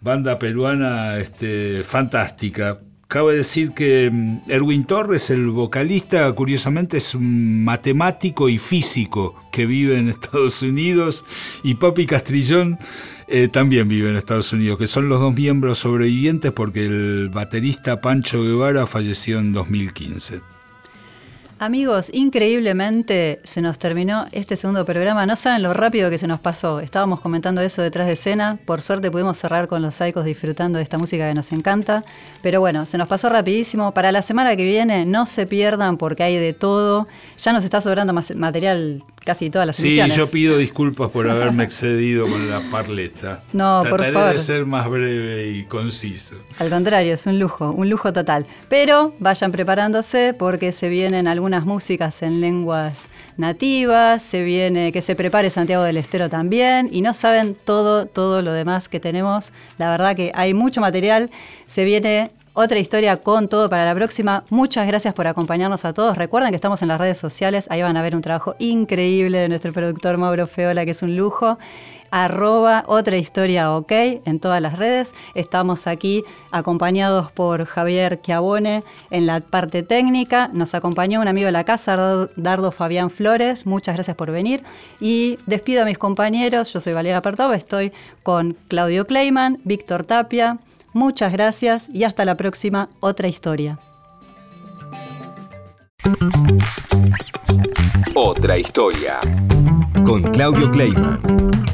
banda 0.00 0.38
peruana 0.38 1.18
este, 1.18 1.84
fantástica. 1.84 2.80
Cabe 3.06 3.36
decir 3.36 3.72
que 3.72 4.08
mm, 4.10 4.50
Erwin 4.50 4.86
Torres, 4.86 5.28
el 5.28 5.48
vocalista, 5.48 6.32
curiosamente 6.32 6.96
es 6.96 7.14
un 7.14 7.62
matemático 7.62 8.48
y 8.48 8.56
físico 8.56 9.36
que 9.52 9.66
vive 9.66 9.98
en 9.98 10.08
Estados 10.08 10.62
Unidos 10.62 11.26
y 11.62 11.74
Papi 11.74 12.06
Castrillón 12.06 12.78
eh, 13.28 13.48
también 13.48 13.88
vive 13.88 14.08
en 14.08 14.16
Estados 14.16 14.54
Unidos, 14.54 14.78
que 14.78 14.86
son 14.86 15.10
los 15.10 15.20
dos 15.20 15.34
miembros 15.34 15.80
sobrevivientes 15.80 16.50
porque 16.52 16.86
el 16.86 17.28
baterista 17.28 18.00
Pancho 18.00 18.42
Guevara 18.42 18.86
falleció 18.86 19.38
en 19.38 19.52
2015. 19.52 20.40
Amigos, 21.62 22.10
increíblemente 22.14 23.38
se 23.44 23.60
nos 23.60 23.78
terminó 23.78 24.24
este 24.32 24.56
segundo 24.56 24.86
programa. 24.86 25.26
No 25.26 25.36
saben 25.36 25.62
lo 25.62 25.74
rápido 25.74 26.08
que 26.08 26.16
se 26.16 26.26
nos 26.26 26.40
pasó. 26.40 26.80
Estábamos 26.80 27.20
comentando 27.20 27.60
eso 27.60 27.82
detrás 27.82 28.06
de 28.06 28.14
escena. 28.14 28.58
Por 28.64 28.80
suerte 28.80 29.10
pudimos 29.10 29.36
cerrar 29.36 29.68
con 29.68 29.82
los 29.82 29.96
Saicos 29.96 30.24
disfrutando 30.24 30.78
de 30.78 30.84
esta 30.84 30.96
música 30.96 31.28
que 31.28 31.34
nos 31.34 31.52
encanta. 31.52 32.02
Pero 32.40 32.60
bueno, 32.60 32.86
se 32.86 32.96
nos 32.96 33.08
pasó 33.08 33.28
rapidísimo. 33.28 33.92
Para 33.92 34.10
la 34.10 34.22
semana 34.22 34.56
que 34.56 34.64
viene 34.64 35.04
no 35.04 35.26
se 35.26 35.46
pierdan 35.46 35.98
porque 35.98 36.22
hay 36.22 36.38
de 36.38 36.54
todo. 36.54 37.06
Ya 37.36 37.52
nos 37.52 37.62
está 37.62 37.82
sobrando 37.82 38.14
material 38.14 39.04
casi 39.30 39.48
todas 39.48 39.66
las 39.66 39.76
Sí, 39.76 39.84
emisiones. 39.84 40.16
yo 40.16 40.28
pido 40.28 40.58
disculpas 40.58 41.08
por 41.10 41.30
haberme 41.30 41.62
excedido 41.62 42.26
con 42.26 42.50
la 42.50 42.60
parleta. 42.70 43.44
No, 43.52 43.84
por 43.88 44.04
favor. 44.12 44.32
de 44.32 44.38
ser 44.38 44.66
más 44.66 44.88
breve 44.88 45.50
y 45.52 45.62
conciso. 45.64 46.34
Al 46.58 46.68
contrario, 46.68 47.14
es 47.14 47.26
un 47.26 47.38
lujo, 47.38 47.70
un 47.70 47.88
lujo 47.88 48.12
total. 48.12 48.44
Pero 48.68 49.14
vayan 49.20 49.52
preparándose 49.52 50.34
porque 50.36 50.72
se 50.72 50.88
vienen 50.88 51.28
algunas 51.28 51.64
músicas 51.64 52.22
en 52.22 52.40
lenguas 52.40 53.08
nativas, 53.36 54.22
se 54.22 54.42
viene 54.42 54.90
que 54.92 55.00
se 55.00 55.14
prepare 55.14 55.48
Santiago 55.50 55.84
del 55.84 55.96
Estero 55.96 56.28
también 56.28 56.88
y 56.90 57.02
no 57.02 57.14
saben 57.14 57.54
todo 57.64 58.06
todo 58.06 58.42
lo 58.42 58.52
demás 58.52 58.88
que 58.88 58.98
tenemos. 59.00 59.52
La 59.78 59.90
verdad 59.90 60.16
que 60.16 60.32
hay 60.34 60.54
mucho 60.54 60.80
material, 60.80 61.30
se 61.66 61.84
viene 61.84 62.32
otra 62.52 62.78
historia 62.78 63.16
con 63.18 63.48
todo 63.48 63.70
para 63.70 63.84
la 63.84 63.94
próxima. 63.94 64.44
Muchas 64.50 64.86
gracias 64.86 65.14
por 65.14 65.26
acompañarnos 65.26 65.84
a 65.84 65.92
todos. 65.92 66.16
Recuerden 66.16 66.50
que 66.50 66.56
estamos 66.56 66.82
en 66.82 66.88
las 66.88 66.98
redes 67.00 67.18
sociales, 67.18 67.66
ahí 67.70 67.82
van 67.82 67.96
a 67.96 68.02
ver 68.02 68.14
un 68.16 68.22
trabajo 68.22 68.54
increíble 68.58 69.38
de 69.38 69.48
nuestro 69.48 69.72
productor 69.72 70.18
Mauro 70.18 70.46
Feola, 70.46 70.84
que 70.84 70.90
es 70.90 71.02
un 71.02 71.16
lujo 71.16 71.58
arroba 72.12 72.82
otra 72.88 73.16
historia 73.18 73.70
ok 73.72 73.92
en 74.24 74.40
todas 74.40 74.60
las 74.60 74.76
redes. 74.76 75.14
Estamos 75.36 75.86
aquí 75.86 76.24
acompañados 76.50 77.30
por 77.30 77.66
Javier 77.66 78.20
Chiavone 78.20 78.82
en 79.10 79.26
la 79.26 79.38
parte 79.38 79.84
técnica. 79.84 80.50
Nos 80.52 80.74
acompañó 80.74 81.20
un 81.20 81.28
amigo 81.28 81.46
de 81.46 81.52
la 81.52 81.62
casa, 81.62 81.96
Dardo- 81.96 82.30
Dardo 82.34 82.72
Fabián 82.72 83.10
Flores. 83.10 83.64
Muchas 83.64 83.94
gracias 83.94 84.16
por 84.16 84.32
venir. 84.32 84.64
Y 84.98 85.38
despido 85.46 85.82
a 85.82 85.84
mis 85.84 85.98
compañeros. 85.98 86.72
Yo 86.72 86.80
soy 86.80 86.94
Valeria 86.94 87.22
Pertova, 87.22 87.54
estoy 87.54 87.92
con 88.24 88.56
Claudio 88.66 89.06
Kleiman, 89.06 89.60
Víctor 89.62 90.02
Tapia. 90.02 90.58
Muchas 90.92 91.32
gracias 91.32 91.88
y 91.92 92.04
hasta 92.04 92.24
la 92.24 92.36
próxima 92.36 92.88
otra 93.00 93.28
historia. 93.28 93.78
Otra 98.14 98.58
historia. 98.58 99.18
Con 100.04 100.22
Claudio 100.22 100.70
Kleiman, 100.70 101.20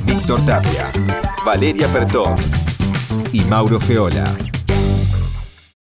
Víctor 0.04 0.44
Tapia, 0.44 0.90
Valeria 1.44 1.88
Pertón 1.88 2.34
y 3.32 3.40
Mauro 3.42 3.80
Feola. 3.80 4.24